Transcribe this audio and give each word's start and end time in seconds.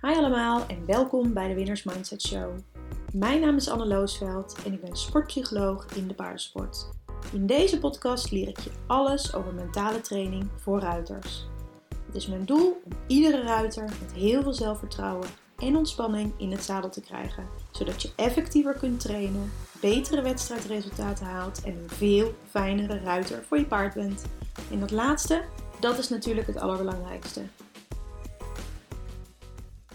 Hi 0.00 0.08
allemaal 0.08 0.66
en 0.66 0.86
welkom 0.86 1.32
bij 1.32 1.48
de 1.48 1.54
Winners 1.54 1.82
Mindset 1.82 2.22
Show. 2.22 2.58
Mijn 3.12 3.40
naam 3.40 3.56
is 3.56 3.68
Anne 3.68 3.86
Loosveld 3.86 4.56
en 4.64 4.72
ik 4.72 4.80
ben 4.80 4.96
sportpsycholoog 4.96 5.86
in 5.94 6.08
de 6.08 6.14
paardensport. 6.14 6.88
In 7.32 7.46
deze 7.46 7.78
podcast 7.78 8.30
leer 8.30 8.48
ik 8.48 8.58
je 8.58 8.70
alles 8.86 9.34
over 9.34 9.54
mentale 9.54 10.00
training 10.00 10.48
voor 10.56 10.80
ruiters. 10.80 11.46
Het 12.06 12.14
is 12.14 12.26
mijn 12.26 12.44
doel 12.44 12.82
om 12.84 12.92
iedere 13.06 13.42
ruiter 13.42 13.84
met 13.84 14.12
heel 14.12 14.42
veel 14.42 14.52
zelfvertrouwen 14.52 15.28
en 15.58 15.76
ontspanning 15.76 16.32
in 16.36 16.50
het 16.50 16.64
zadel 16.64 16.90
te 16.90 17.00
krijgen, 17.00 17.48
zodat 17.70 18.02
je 18.02 18.12
effectiever 18.16 18.74
kunt 18.74 19.00
trainen, 19.00 19.52
betere 19.80 20.22
wedstrijdresultaten 20.22 21.26
haalt 21.26 21.62
en 21.64 21.72
een 21.72 21.90
veel 21.90 22.34
fijnere 22.48 22.98
ruiter 22.98 23.44
voor 23.46 23.58
je 23.58 23.66
paard 23.66 23.94
bent. 23.94 24.24
En 24.70 24.80
dat 24.80 24.90
laatste, 24.90 25.44
dat 25.80 25.98
is 25.98 26.08
natuurlijk 26.08 26.46
het 26.46 26.58
allerbelangrijkste. 26.58 27.42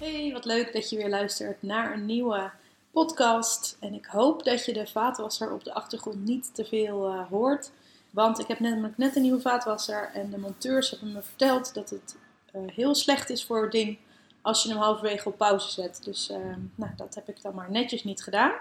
Hey, 0.02 0.32
wat 0.34 0.46
leuk 0.46 0.74
dat 0.74 0.90
je 0.90 0.98
weer 0.98 1.10
luistert 1.10 1.62
naar 1.62 1.94
een 1.94 2.06
nieuwe 2.06 2.52
podcast. 2.92 3.78
En 3.80 3.94
ik 3.94 4.06
hoop 4.06 4.44
dat 4.44 4.66
je 4.66 4.74
de 4.74 4.88
vaatwasser 4.88 5.54
op 5.54 5.64
de 5.64 5.74
achtergrond 5.74 6.26
niet 6.26 6.56
te 6.56 6.66
veel 6.66 7.14
uh, 7.14 7.28
hoort. 7.30 7.72
Want 8.10 8.40
ik 8.40 8.48
heb 8.48 8.60
net, 8.60 8.98
net 8.98 9.16
een 9.16 9.22
nieuwe 9.22 9.42
vaatwasser 9.42 10.10
en 10.14 10.30
de 10.30 10.38
monteurs 10.38 10.90
hebben 10.90 11.12
me 11.12 11.22
verteld 11.22 11.74
dat 11.74 11.90
het 11.90 12.18
uh, 12.56 12.62
heel 12.76 12.96
slecht 12.96 13.30
is 13.30 13.46
voor 13.46 13.62
het 13.62 13.72
ding 13.72 13.98
als 14.42 14.64
je 14.64 14.70
hem 14.70 14.78
halverwege 14.78 15.30
op 15.30 15.38
pauze 15.38 15.72
zet. 15.72 16.04
Dus 16.04 16.30
uh, 16.30 16.38
nou, 16.76 16.92
dat 16.96 17.16
heb 17.16 17.30
ik 17.30 17.42
dan 17.42 17.56
maar 17.56 17.72
netjes 17.72 18.04
niet 18.04 18.24
gedaan. 18.24 18.54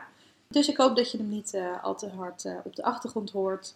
Dus 0.49 0.69
ik 0.69 0.77
hoop 0.77 0.97
dat 0.97 1.11
je 1.11 1.19
hem 1.19 1.29
niet 1.29 1.61
al 1.83 1.97
te 1.97 2.09
hard 2.09 2.45
op 2.65 2.77
de 2.77 2.83
achtergrond 2.83 3.31
hoort. 3.31 3.75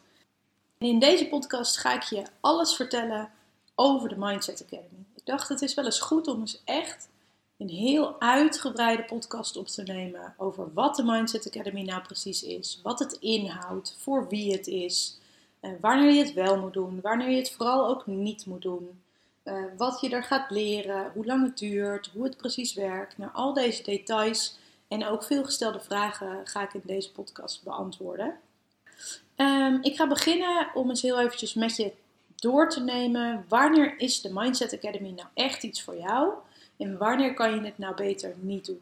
En 0.79 0.87
in 0.87 0.99
deze 0.99 1.29
podcast 1.29 1.79
ga 1.79 1.95
ik 1.95 2.03
je 2.03 2.23
alles 2.41 2.77
vertellen 2.77 3.31
over 3.75 4.09
de 4.09 4.17
Mindset 4.19 4.63
Academy. 4.67 5.05
Ik 5.15 5.27
dacht 5.27 5.49
het 5.49 5.63
is 5.63 5.75
wel 5.75 5.85
eens 5.85 6.01
goed 6.01 6.29
om 6.29 6.41
eens 6.41 6.63
echt 6.65 7.09
een 7.59 7.69
heel 7.69 8.21
uitgebreide 8.21 9.05
podcast 9.05 9.57
op 9.57 9.67
te 9.67 9.83
nemen 9.83 10.35
over 10.37 10.73
wat 10.73 10.97
de 10.97 11.03
Mindset 11.03 11.47
Academy 11.47 11.83
nou 11.83 12.03
precies 12.03 12.43
is, 12.43 12.81
wat 12.83 12.99
het 12.99 13.13
inhoudt, 13.13 13.97
voor 13.99 14.29
wie 14.29 14.53
het 14.53 14.67
is, 14.67 15.19
uh, 15.61 15.71
wanneer 15.81 16.13
je 16.13 16.25
het 16.25 16.33
wel 16.33 16.59
moet 16.59 16.73
doen, 16.73 17.01
wanneer 17.01 17.31
je 17.31 17.37
het 17.37 17.51
vooral 17.51 17.89
ook 17.89 18.07
niet 18.07 18.47
moet 18.47 18.63
doen, 18.63 19.03
uh, 19.45 19.65
wat 19.77 20.01
je 20.01 20.11
er 20.11 20.25
gaat 20.25 20.51
leren, 20.51 21.11
hoe 21.15 21.27
lang 21.27 21.45
het 21.45 21.59
duurt, 21.59 22.11
hoe 22.13 22.25
het 22.25 22.37
precies 22.37 22.75
werkt. 22.75 23.19
Nou, 23.19 23.31
al 23.35 23.53
deze 23.53 23.83
details 23.83 24.59
en 24.89 25.07
ook 25.07 25.25
veel 25.25 25.45
gestelde 25.45 25.81
vragen 25.81 26.41
ga 26.45 26.63
ik 26.63 26.75
in 26.75 26.83
deze 26.85 27.13
podcast 27.13 27.63
beantwoorden. 27.63 28.35
Um, 29.37 29.79
ik 29.83 29.97
ga 29.97 30.07
beginnen 30.07 30.71
om 30.75 30.89
eens 30.89 31.03
heel 31.03 31.21
eventjes 31.21 31.55
met 31.55 31.77
je 31.77 31.93
door 32.37 32.71
te 32.71 32.81
nemen. 32.81 33.45
Wanneer 33.49 33.99
is 33.99 34.21
de 34.21 34.33
Mindset 34.33 34.75
Academy 34.75 35.11
nou 35.11 35.29
echt 35.35 35.63
iets 35.63 35.83
voor 35.83 35.97
jou? 35.97 36.33
En 36.77 36.99
wanneer 36.99 37.35
kan 37.35 37.55
je 37.55 37.61
het 37.61 37.79
nou 37.79 37.95
beter 37.95 38.35
niet 38.41 38.67
doen? 38.67 38.81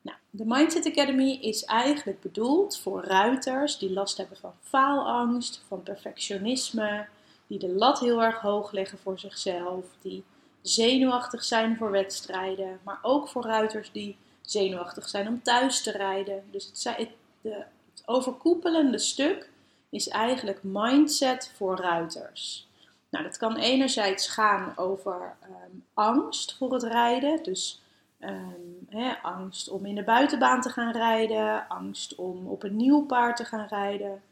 Nou, 0.00 0.16
de 0.30 0.44
Mindset 0.46 0.86
Academy 0.86 1.38
is 1.40 1.64
eigenlijk 1.64 2.20
bedoeld 2.20 2.78
voor 2.78 3.04
ruiters 3.04 3.78
die 3.78 3.92
last 3.92 4.16
hebben 4.16 4.36
van 4.36 4.52
faalangst, 4.62 5.64
van 5.68 5.82
perfectionisme, 5.82 7.06
die 7.46 7.58
de 7.58 7.68
lat 7.68 8.00
heel 8.00 8.22
erg 8.22 8.40
hoog 8.40 8.72
leggen 8.72 8.98
voor 8.98 9.18
zichzelf, 9.18 9.84
die 10.00 10.24
zenuwachtig 10.60 11.44
zijn 11.44 11.76
voor 11.76 11.90
wedstrijden, 11.90 12.80
maar 12.82 12.98
ook 13.02 13.28
voor 13.28 13.44
ruiters 13.44 13.92
die 13.92 14.16
zenuwachtig 14.40 15.08
zijn 15.08 15.28
om 15.28 15.42
thuis 15.42 15.82
te 15.82 15.90
rijden. 15.90 16.42
Dus 16.50 16.66
het, 16.66 16.96
het, 16.96 17.10
het 17.42 18.02
overkoepelende 18.06 18.98
stuk 18.98 19.50
is 19.90 20.08
eigenlijk 20.08 20.58
mindset 20.62 21.52
voor 21.56 21.76
ruiters. 21.76 22.68
Nou, 23.12 23.24
dat 23.24 23.36
kan 23.36 23.56
enerzijds 23.56 24.28
gaan 24.28 24.72
over 24.76 25.36
ehm, 25.40 25.76
angst 25.94 26.56
voor 26.56 26.72
het 26.72 26.82
rijden. 26.82 27.42
Dus 27.42 27.82
um, 28.20 28.88
angst 29.22 29.68
om 29.68 29.86
in 29.86 29.94
de 29.94 30.04
buitenbaan 30.04 30.60
te 30.60 30.68
gaan 30.68 30.92
rijden, 30.92 31.68
angst 31.68 32.14
om 32.14 32.46
op 32.46 32.62
een 32.62 32.76
nieuw 32.76 33.06
paard 33.06 33.36
te 33.36 33.44
gaan 33.44 33.66
rijden. 33.66 34.22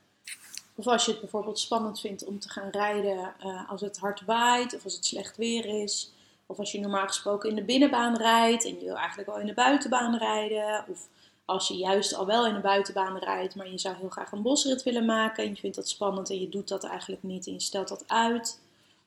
Of 0.74 0.86
als 0.86 1.04
je 1.04 1.10
het 1.10 1.20
bijvoorbeeld 1.20 1.58
spannend 1.58 2.00
vindt 2.00 2.24
om 2.24 2.38
te 2.38 2.48
gaan 2.48 2.70
rijden 2.70 3.34
uh, 3.44 3.70
als 3.70 3.80
het 3.80 3.98
hard 3.98 4.24
waait 4.24 4.74
of 4.74 4.84
als 4.84 4.94
het 4.94 5.06
slecht 5.06 5.36
weer 5.36 5.82
is. 5.82 6.12
Of 6.46 6.58
als 6.58 6.72
je 6.72 6.80
normaal 6.80 7.06
gesproken 7.06 7.48
in 7.48 7.56
de 7.56 7.64
binnenbaan 7.64 8.16
rijdt 8.16 8.64
en 8.64 8.78
je 8.78 8.84
wil 8.84 8.96
eigenlijk 8.96 9.28
wel 9.28 9.38
in 9.38 9.46
de 9.46 9.54
buitenbaan 9.54 10.16
rijden. 10.16 10.84
Of 10.88 11.08
als 11.44 11.68
je 11.68 11.76
juist 11.76 12.14
al 12.14 12.26
wel 12.26 12.46
in 12.46 12.54
de 12.54 12.60
buitenbaan 12.60 13.18
rijdt, 13.18 13.54
maar 13.54 13.70
je 13.70 13.78
zou 13.78 13.96
heel 13.96 14.08
graag 14.08 14.32
een 14.32 14.42
bosrit 14.42 14.82
willen 14.82 15.04
maken. 15.04 15.44
En 15.44 15.50
je 15.50 15.56
vindt 15.56 15.76
dat 15.76 15.88
spannend 15.88 16.30
en 16.30 16.40
je 16.40 16.48
doet 16.48 16.68
dat 16.68 16.84
eigenlijk 16.84 17.22
niet 17.22 17.46
en 17.46 17.52
je 17.52 17.60
stelt 17.60 17.88
dat 17.88 18.04
uit. 18.06 18.60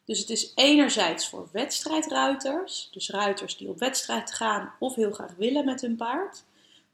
Dus 0.06 0.20
het 0.20 0.30
is 0.30 0.52
enerzijds 0.56 1.30
voor 1.30 1.50
wedstrijdruiters, 1.52 2.90
dus 2.92 3.10
ruiters 3.10 3.58
die 3.58 3.70
op 3.70 3.80
wedstrijd 3.80 4.34
gaan 4.34 4.74
of 4.80 4.96
heel 4.96 5.12
graag 5.12 5.36
willen 5.38 5.66
met 5.66 5.82
hun 5.82 5.96
paard. 5.96 6.44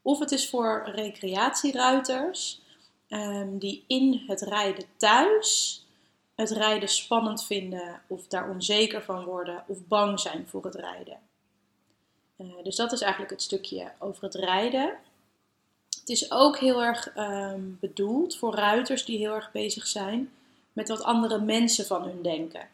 Of 0.02 0.20
het 0.20 0.32
is 0.32 0.50
voor 0.50 0.90
recreatieruiters 0.96 2.62
um, 3.10 3.58
die 3.58 3.84
in 3.88 4.24
het 4.28 4.42
rijden 4.42 4.86
thuis 4.98 5.84
het 6.36 6.50
rijden 6.50 6.90
spannend 6.90 7.46
vinden 7.46 8.02
of 8.08 8.28
daar 8.28 8.50
onzeker 8.50 9.04
van 9.04 9.24
worden 9.24 9.64
of 9.68 9.78
bang 9.88 10.20
zijn 10.20 10.48
voor 10.48 10.64
het 10.64 10.76
rijden. 10.76 11.20
Uh, 12.38 12.48
dus 12.64 12.76
dat 12.76 12.92
is 12.92 13.02
eigenlijk 13.02 13.32
het 13.32 13.42
stukje 13.42 13.92
over 14.00 14.24
het 14.24 14.36
rijden. 14.36 14.98
Het 16.00 16.10
is 16.10 16.32
ook 16.32 16.58
heel 16.58 16.84
erg 16.84 17.18
um, 17.18 17.78
bedoeld 17.82 18.38
voor 18.38 18.56
ruiters 18.56 19.06
die 19.06 19.18
heel 19.18 19.34
erg 19.34 19.52
bezig 19.52 19.88
zijn 19.88 20.32
met 20.74 20.90
wat 20.90 21.04
andere 21.04 21.40
mensen 21.40 21.86
van 21.86 22.04
hun 22.04 22.22
denken. 22.22 22.68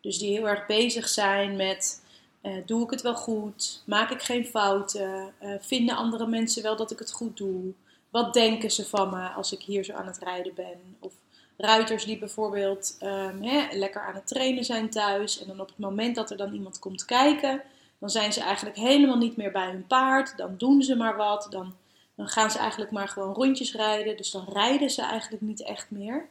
Dus 0.00 0.18
die 0.18 0.32
heel 0.32 0.48
erg 0.48 0.66
bezig 0.66 1.08
zijn 1.08 1.56
met: 1.56 2.02
uh, 2.42 2.52
doe 2.66 2.84
ik 2.84 2.90
het 2.90 3.02
wel 3.02 3.14
goed? 3.14 3.82
Maak 3.86 4.10
ik 4.10 4.22
geen 4.22 4.46
fouten? 4.46 5.32
Uh, 5.42 5.52
vinden 5.60 5.96
andere 5.96 6.26
mensen 6.26 6.62
wel 6.62 6.76
dat 6.76 6.90
ik 6.90 6.98
het 6.98 7.12
goed 7.12 7.36
doe? 7.36 7.72
Wat 8.10 8.34
denken 8.34 8.70
ze 8.70 8.86
van 8.86 9.10
me 9.10 9.28
als 9.28 9.52
ik 9.52 9.62
hier 9.62 9.84
zo 9.84 9.92
aan 9.92 10.06
het 10.06 10.18
rijden 10.18 10.54
ben? 10.54 10.96
Of 10.98 11.12
ruiters 11.56 12.04
die 12.04 12.18
bijvoorbeeld 12.18 12.96
um, 13.02 13.42
hè, 13.42 13.76
lekker 13.76 14.02
aan 14.02 14.14
het 14.14 14.26
trainen 14.26 14.64
zijn 14.64 14.90
thuis 14.90 15.40
en 15.40 15.46
dan 15.46 15.60
op 15.60 15.68
het 15.68 15.78
moment 15.78 16.14
dat 16.14 16.30
er 16.30 16.36
dan 16.36 16.52
iemand 16.52 16.78
komt 16.78 17.04
kijken, 17.04 17.62
dan 17.98 18.10
zijn 18.10 18.32
ze 18.32 18.40
eigenlijk 18.40 18.76
helemaal 18.76 19.16
niet 19.16 19.36
meer 19.36 19.52
bij 19.52 19.70
hun 19.70 19.86
paard. 19.86 20.36
Dan 20.36 20.54
doen 20.56 20.82
ze 20.82 20.96
maar 20.96 21.16
wat. 21.16 21.46
Dan, 21.50 21.74
dan 22.14 22.28
gaan 22.28 22.50
ze 22.50 22.58
eigenlijk 22.58 22.90
maar 22.90 23.08
gewoon 23.08 23.34
rondjes 23.34 23.74
rijden. 23.74 24.16
Dus 24.16 24.30
dan 24.30 24.46
rijden 24.52 24.90
ze 24.90 25.02
eigenlijk 25.02 25.42
niet 25.42 25.62
echt 25.62 25.90
meer. 25.90 26.26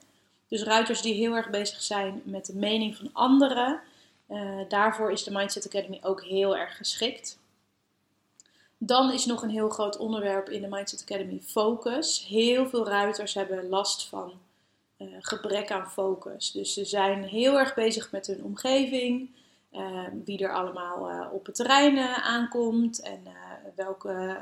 Dus 0.48 0.64
ruiters 0.64 1.02
die 1.02 1.14
heel 1.14 1.36
erg 1.36 1.50
bezig 1.50 1.82
zijn 1.82 2.22
met 2.26 2.46
de 2.46 2.56
mening 2.56 2.96
van 2.96 3.10
anderen, 3.14 3.82
uh, 4.30 4.60
daarvoor 4.68 5.12
is 5.12 5.24
de 5.24 5.32
Mindset 5.32 5.66
Academy 5.66 6.00
ook 6.02 6.24
heel 6.24 6.58
erg 6.58 6.78
geschikt. 6.78 7.40
Dan 8.78 9.12
is 9.12 9.26
nog 9.26 9.42
een 9.42 9.50
heel 9.50 9.70
groot 9.70 9.98
onderwerp 9.98 10.50
in 10.50 10.62
de 10.62 10.68
Mindset 10.68 11.02
Academy 11.02 11.42
focus. 11.46 12.26
Heel 12.28 12.70
veel 12.70 12.88
ruiters 12.88 13.34
hebben 13.34 13.70
last 13.70 14.08
van 14.08 14.34
uh, 14.98 15.08
gebrek 15.20 15.72
aan 15.72 15.90
focus. 15.90 16.52
Dus 16.52 16.74
ze 16.74 16.86
zijn 16.86 17.24
heel 17.24 17.60
erg 17.60 17.74
bezig 17.74 18.12
met 18.12 18.28
hun 18.28 18.44
omgeving, 18.44 19.30
uh, 19.72 20.04
wie 20.26 20.44
er 20.44 20.54
allemaal 20.54 21.30
op 21.32 21.46
het 21.46 21.56
terrein 21.56 21.98
aankomt 22.24 23.02
en 23.02 23.20
welke, 23.76 24.42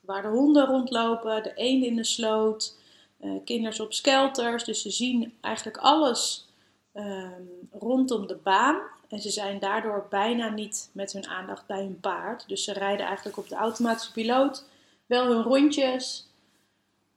waar 0.00 0.22
de 0.22 0.28
honden 0.28 0.66
rondlopen, 0.66 1.42
de 1.42 1.54
eenden 1.54 1.88
in 1.88 1.96
de 1.96 2.04
sloot. 2.04 2.77
Uh, 3.20 3.44
kinders 3.44 3.80
op 3.80 3.92
skelters. 3.92 4.64
Dus 4.64 4.82
ze 4.82 4.90
zien 4.90 5.38
eigenlijk 5.40 5.76
alles 5.76 6.48
um, 6.94 7.68
rondom 7.72 8.26
de 8.26 8.36
baan. 8.36 8.80
En 9.08 9.20
ze 9.20 9.30
zijn 9.30 9.58
daardoor 9.58 10.06
bijna 10.10 10.48
niet 10.48 10.90
met 10.92 11.12
hun 11.12 11.26
aandacht 11.26 11.66
bij 11.66 11.82
hun 11.82 12.00
paard. 12.00 12.48
Dus 12.48 12.64
ze 12.64 12.72
rijden 12.72 13.06
eigenlijk 13.06 13.36
op 13.36 13.48
de 13.48 13.54
automatische 13.54 14.12
piloot 14.12 14.64
wel 15.06 15.26
hun 15.26 15.42
rondjes. 15.42 16.26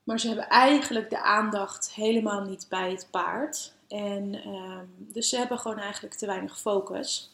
Maar 0.04 0.20
ze 0.20 0.28
hebben 0.28 0.48
eigenlijk 0.48 1.10
de 1.10 1.22
aandacht 1.22 1.94
helemaal 1.94 2.42
niet 2.42 2.66
bij 2.70 2.92
het 2.92 3.08
paard. 3.12 3.74
En 3.88 4.48
um, 4.48 4.96
dus 4.98 5.30
ze 5.30 5.38
hebben 5.38 5.60
gewoon 5.60 5.80
eigenlijk 5.80 6.16
te 6.16 6.26
weinig 6.26 6.60
focus. 6.60 7.32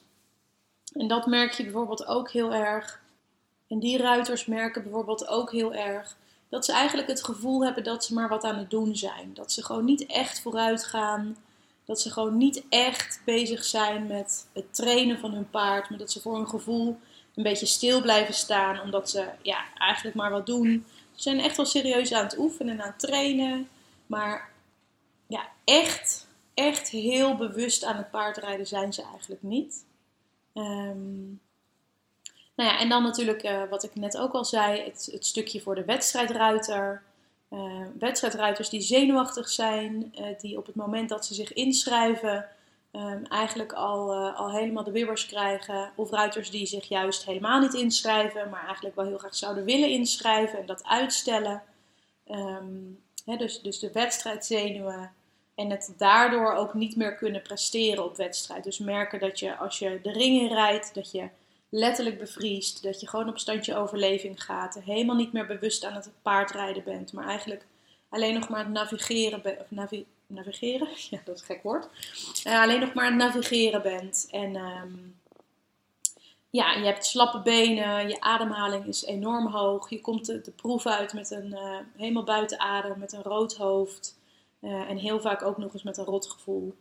En 0.94 1.08
dat 1.08 1.26
merk 1.26 1.52
je 1.52 1.64
bijvoorbeeld 1.64 2.06
ook 2.06 2.32
heel 2.32 2.54
erg. 2.54 3.02
En 3.68 3.80
die 3.80 3.98
ruiters 3.98 4.46
merken 4.46 4.84
bijvoorbeeld 4.84 5.28
ook 5.28 5.52
heel 5.52 5.74
erg 5.74 6.18
dat 6.50 6.66
ze 6.66 6.72
eigenlijk 6.72 7.08
het 7.08 7.24
gevoel 7.24 7.64
hebben 7.64 7.84
dat 7.84 8.06
ze 8.06 8.14
maar 8.14 8.30
wat 8.30 8.44
aan 8.44 8.58
het 8.58 8.70
doen 8.70 8.96
zijn. 8.96 9.34
Dat 9.34 9.52
ze 9.52 9.64
gewoon 9.64 9.86
niet 9.86 10.06
echt 10.06 10.42
vooruit 10.42 10.84
gaan. 10.84 11.38
Dat 11.86 12.02
ze 12.02 12.12
gewoon 12.12 12.38
niet 12.38 12.64
echt 12.70 13.22
bezig 13.26 13.64
zijn 13.64 14.08
met 14.08 14.48
het 14.54 14.74
trainen 14.74 15.20
van 15.20 15.34
hun 15.34 15.50
paard. 15.50 15.90
Maar 15.90 16.00
dat 16.00 16.12
ze 16.12 16.22
voor 16.22 16.36
hun 16.36 16.50
gevoel 16.50 17.00
een 17.36 17.44
beetje 17.44 17.66
stil 17.66 18.02
blijven 18.02 18.34
staan. 18.34 18.82
Omdat 18.82 19.10
ze 19.10 19.30
ja, 19.42 19.64
eigenlijk 19.74 20.16
maar 20.16 20.32
wat 20.32 20.46
doen. 20.46 20.86
Ze 21.16 21.22
zijn 21.22 21.40
echt 21.40 21.58
wel 21.58 21.66
serieus 21.66 22.14
aan 22.14 22.24
het 22.24 22.38
oefenen 22.38 22.74
en 22.74 22.82
aan 22.82 22.90
het 22.90 23.00
trainen. 23.00 23.70
Maar 24.06 24.52
ja, 25.28 25.48
echt, 25.64 26.28
echt 26.54 26.90
heel 26.90 27.36
bewust 27.36 27.84
aan 27.84 27.98
het 27.98 28.12
paardrijden 28.12 28.68
zijn 28.68 28.94
ze 28.94 29.02
eigenlijk 29.02 29.42
niet. 29.42 29.86
Um, 30.54 31.42
nou 32.58 32.70
ja, 32.70 32.80
en 32.80 32.90
dan 32.90 33.04
natuurlijk 33.04 33.44
uh, 33.44 33.62
wat 33.70 33.84
ik 33.84 33.96
net 33.96 34.18
ook 34.18 34.34
al 34.34 34.46
zei, 34.46 34.82
het, 34.82 35.10
het 35.12 35.26
stukje 35.26 35.62
voor 35.62 35.76
de 35.76 35.86
wedstrijdruiter. 35.86 37.04
Uh, 37.50 37.82
wedstrijdruiters 38.00 38.70
die 38.70 38.82
zenuwachtig 38.82 39.50
zijn, 39.50 40.14
uh, 40.20 40.26
die 40.40 40.58
op 40.58 40.66
het 40.66 40.76
moment 40.76 41.10
dat 41.10 41.26
ze 41.26 41.34
zich 41.34 41.54
inschrijven 41.54 42.46
ehm, 42.92 43.24
eigenlijk 43.24 43.74
al, 43.74 44.14
al 44.16 44.52
helemaal 44.52 44.84
de 44.84 44.92
wibbers 44.92 45.26
krijgen. 45.26 45.92
Of 45.96 46.12
ruiters 46.12 46.50
die 46.50 46.66
zich 46.66 46.88
juist 46.88 47.26
helemaal 47.26 47.60
niet 47.60 47.74
inschrijven, 47.74 48.50
maar 48.50 48.66
eigenlijk 48.66 48.96
wel 48.96 49.06
heel 49.06 49.18
graag 49.18 49.36
zouden 49.36 49.64
willen 49.64 49.90
inschrijven 49.90 50.60
en 50.60 50.66
dat 50.66 50.84
uitstellen. 50.84 51.64
Um, 52.32 53.00
dus, 53.26 53.62
dus 53.62 53.80
de 53.80 53.92
wedstrijdzenuwen 53.92 55.12
en 55.56 55.70
het 55.70 55.94
daardoor 55.98 56.54
ook 56.54 56.74
niet 56.74 56.96
meer 56.96 57.16
kunnen 57.16 57.42
presteren 57.42 58.04
op 58.04 58.18
wedstrijd. 58.18 58.64
Dus 58.64 58.78
merken 58.78 59.20
dat 59.20 59.40
je 59.40 59.56
als 59.56 59.80
je 59.80 60.00
de 60.04 60.12
ringen 60.12 60.48
rijdt, 60.48 60.94
dat 60.94 61.12
je 61.12 61.30
letterlijk 61.70 62.20
bevriest. 62.20 62.84
Dat 62.84 63.00
je 63.00 63.08
gewoon 63.08 63.30
op 63.30 63.40
standje 63.40 63.76
overleving 63.76 64.44
gaat. 64.44 64.80
Helemaal 64.84 65.16
niet 65.16 65.34
meer 65.34 65.46
bewust 65.46 65.86
aan 65.86 65.94
het 65.94 66.10
paardrijden 66.22 66.84
bent. 66.84 67.14
Maar 67.14 67.28
eigenlijk 67.28 67.66
alleen 68.10 68.34
nog 68.34 68.50
maar 68.50 68.70
navigeren 68.70 69.42
navigeren? 70.28 70.88
Ja, 71.10 71.20
dat 71.26 71.42
gek 71.42 71.64
woord. 71.64 71.88
Uh, 72.48 72.62
alleen 72.62 72.80
nog 72.80 72.94
maar 72.94 73.06
het 73.06 73.16
navigeren 73.16 73.82
bent. 73.82 74.28
En 74.32 74.56
um, 74.56 75.16
ja, 76.50 76.74
je 76.74 76.86
hebt 76.86 77.06
slappe 77.06 77.42
benen. 77.42 78.10
Je 78.10 78.22
ademhaling 78.22 78.86
is 78.86 79.06
enorm 79.06 79.48
hoog. 79.48 79.90
Je 79.90 80.02
komt 80.02 80.26
de, 80.26 80.54
proef 80.56 80.86
uit 80.86 81.14
met 81.14 81.32
een 81.32 81.48
uh, 81.52 81.78
helemaal 81.96 82.24
buiten 82.24 82.60
adem. 82.60 83.00
Met 83.00 83.14
een 83.14 83.24
rood 83.24 83.56
hoofd. 83.56 84.16
Uh, 84.62 84.90
en 84.90 84.98
heel 84.98 85.20
vaak 85.20 85.42
ook 85.42 85.58
nog 85.58 85.74
eens 85.74 85.84
met 85.84 85.98
een 85.98 86.06
rot 86.06 86.32
gevoel. 86.32 86.76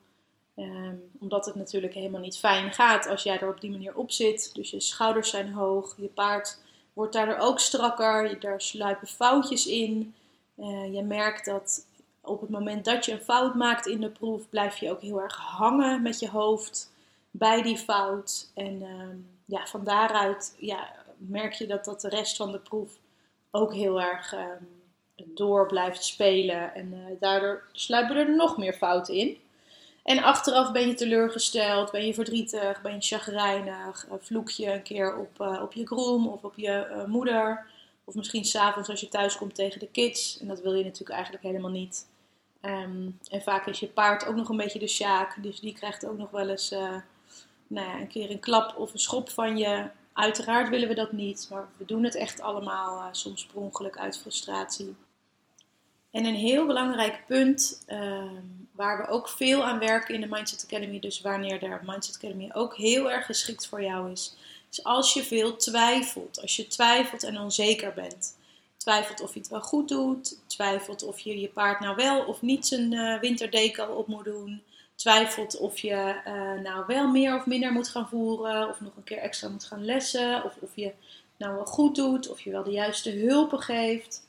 Um, 0.58 1.11
omdat 1.19 1.47
het 1.47 1.55
natuurlijk 1.55 1.94
helemaal 1.94 2.20
niet 2.20 2.38
fijn 2.38 2.73
gaat 2.73 3.06
als 3.06 3.23
jij 3.23 3.41
er 3.41 3.49
op 3.49 3.61
die 3.61 3.70
manier 3.70 3.97
op 3.97 4.11
zit. 4.11 4.55
Dus 4.55 4.70
je 4.70 4.81
schouders 4.81 5.31
zijn 5.31 5.53
hoog, 5.53 5.94
je 5.97 6.06
paard 6.06 6.58
wordt 6.93 7.12
daardoor 7.12 7.38
ook 7.38 7.61
strakker, 7.61 8.41
daar 8.41 8.61
sluipen 8.61 9.06
foutjes 9.06 9.67
in. 9.67 10.14
Uh, 10.58 10.94
je 10.94 11.03
merkt 11.03 11.44
dat 11.44 11.87
op 12.20 12.41
het 12.41 12.50
moment 12.50 12.85
dat 12.85 13.05
je 13.05 13.12
een 13.12 13.20
fout 13.20 13.55
maakt 13.55 13.87
in 13.87 14.00
de 14.00 14.11
proef, 14.11 14.49
blijf 14.49 14.76
je 14.76 14.91
ook 14.91 15.00
heel 15.00 15.20
erg 15.20 15.37
hangen 15.37 16.03
met 16.03 16.19
je 16.19 16.29
hoofd 16.29 16.93
bij 17.31 17.62
die 17.62 17.79
fout. 17.79 18.50
En 18.55 18.82
um, 18.82 19.29
ja, 19.44 19.67
van 19.67 19.85
daaruit 19.85 20.56
ja, 20.58 20.93
merk 21.17 21.53
je 21.53 21.67
dat, 21.67 21.85
dat 21.85 22.00
de 22.00 22.08
rest 22.08 22.37
van 22.37 22.53
de 22.53 22.58
proef 22.58 22.91
ook 23.50 23.75
heel 23.75 24.00
erg 24.00 24.32
um, 24.32 24.69
door 25.17 25.67
blijft 25.67 26.05
spelen. 26.05 26.75
En 26.75 26.93
uh, 26.93 27.20
daardoor 27.20 27.62
sluipen 27.73 28.17
er 28.17 28.37
nog 28.37 28.56
meer 28.56 28.75
fouten 28.75 29.14
in. 29.14 29.38
En 30.06 30.23
achteraf 30.23 30.73
ben 30.73 30.88
je 30.88 30.94
teleurgesteld, 30.94 31.91
ben 31.91 32.06
je 32.06 32.14
verdrietig, 32.14 32.82
ben 32.82 32.94
je 32.94 33.00
chagrijnig, 33.00 34.06
vloek 34.20 34.50
je 34.50 34.73
een 34.73 34.82
keer 34.82 35.17
op, 35.17 35.41
uh, 35.41 35.62
op 35.62 35.73
je 35.73 35.87
groom 35.87 36.29
of 36.29 36.43
op 36.43 36.53
je 36.56 36.87
uh, 36.91 37.05
moeder. 37.05 37.67
Of 38.05 38.14
misschien 38.14 38.44
s'avonds 38.44 38.88
als 38.88 39.00
je 39.00 39.08
thuis 39.08 39.37
komt 39.37 39.55
tegen 39.55 39.81
de 39.81 39.88
kids. 39.88 40.38
En 40.41 40.49
dat 40.49 40.61
wil 40.61 40.75
je 40.75 40.85
natuurlijk 40.85 41.11
eigenlijk 41.11 41.43
helemaal 41.43 41.70
niet. 41.70 42.08
Um, 42.62 43.19
en 43.31 43.43
vaak 43.43 43.67
is 43.67 43.81
je 43.81 43.87
paard 43.87 44.26
ook 44.26 44.35
nog 44.35 44.49
een 44.49 44.56
beetje 44.56 44.79
de 44.79 44.88
sjaak. 44.88 45.43
Dus 45.43 45.61
die 45.61 45.73
krijgt 45.73 46.06
ook 46.06 46.19
nog 46.19 46.31
wel 46.31 46.49
eens 46.49 46.70
nou 47.67 47.87
ja, 47.87 48.00
een 48.00 48.08
keer 48.08 48.31
een 48.31 48.41
klap 48.41 48.76
of 48.76 48.93
een 48.93 48.99
schop 48.99 49.31
van 49.31 49.56
je. 49.56 49.85
Uiteraard 50.12 50.69
willen 50.69 50.88
we 50.88 50.94
dat 50.94 51.12
niet, 51.12 51.49
maar 51.50 51.69
we 51.76 51.85
doen 51.85 52.05
het 52.05 52.14
echt 52.14 52.41
allemaal 52.41 53.08
soms 53.14 53.47
per 53.47 53.61
ongeluk 53.61 53.99
uit 53.99 54.19
frustratie. 54.19 54.94
En 56.11 56.25
een 56.25 56.35
heel 56.35 56.67
belangrijk 56.67 57.25
punt 57.26 57.82
ehm, 57.87 58.44
waar 58.76 58.99
we 58.99 59.08
ook 59.08 59.28
veel 59.28 59.64
aan 59.64 59.78
werken 59.78 60.14
in 60.14 60.20
de 60.20 60.26
Mindset 60.26 60.64
Academy, 60.64 61.00
dus 61.00 61.20
wanneer 61.20 61.61
de 61.61 61.78
Mindset 61.82 62.17
Academy 62.17 62.50
ook 62.52 62.76
heel 62.76 63.11
erg 63.11 63.26
geschikt 63.26 63.67
voor 63.67 63.82
jou 63.82 64.11
is, 64.11 64.37
is 64.70 64.84
als 64.84 65.14
je 65.14 65.25
veel 65.25 65.56
twijfelt. 65.56 66.40
Als 66.40 66.56
je 66.56 66.67
twijfelt 66.67 67.23
en 67.23 67.40
onzeker 67.40 67.93
bent. 67.94 68.37
Twijfelt 68.76 69.20
of 69.20 69.32
je 69.34 69.38
het 69.38 69.49
wel 69.49 69.61
goed 69.61 69.88
doet. 69.88 70.38
Twijfelt 70.46 71.02
of 71.02 71.19
je 71.19 71.40
je 71.40 71.49
paard 71.49 71.81
nou 71.81 71.96
wel 71.96 72.25
of 72.25 72.43
niet 72.43 72.67
zijn 72.67 72.93
uh, 72.93 73.20
winterdeken 73.20 73.96
op 73.96 74.06
moet 74.06 74.25
doen. 74.25 74.62
Twijfelt 74.94 75.56
of 75.56 75.79
je 75.79 76.20
uh, 76.26 76.62
nou 76.62 76.84
wel 76.87 77.08
meer 77.08 77.34
of 77.34 77.46
minder 77.46 77.72
moet 77.72 77.88
gaan 77.88 78.08
voeren. 78.08 78.69
Of 78.69 78.81
nog 78.81 78.96
een 78.96 79.05
keer 79.05 79.19
extra 79.19 79.49
moet 79.49 79.64
gaan 79.64 79.84
lessen. 79.84 80.44
Of 80.44 80.56
of 80.61 80.70
je 80.75 80.93
nou 81.37 81.55
wel 81.55 81.67
goed 81.67 81.94
doet. 81.94 82.29
Of 82.29 82.40
je 82.40 82.50
wel 82.50 82.64
de 82.64 82.70
juiste 82.70 83.11
hulpen 83.11 83.61
geeft. 83.61 84.25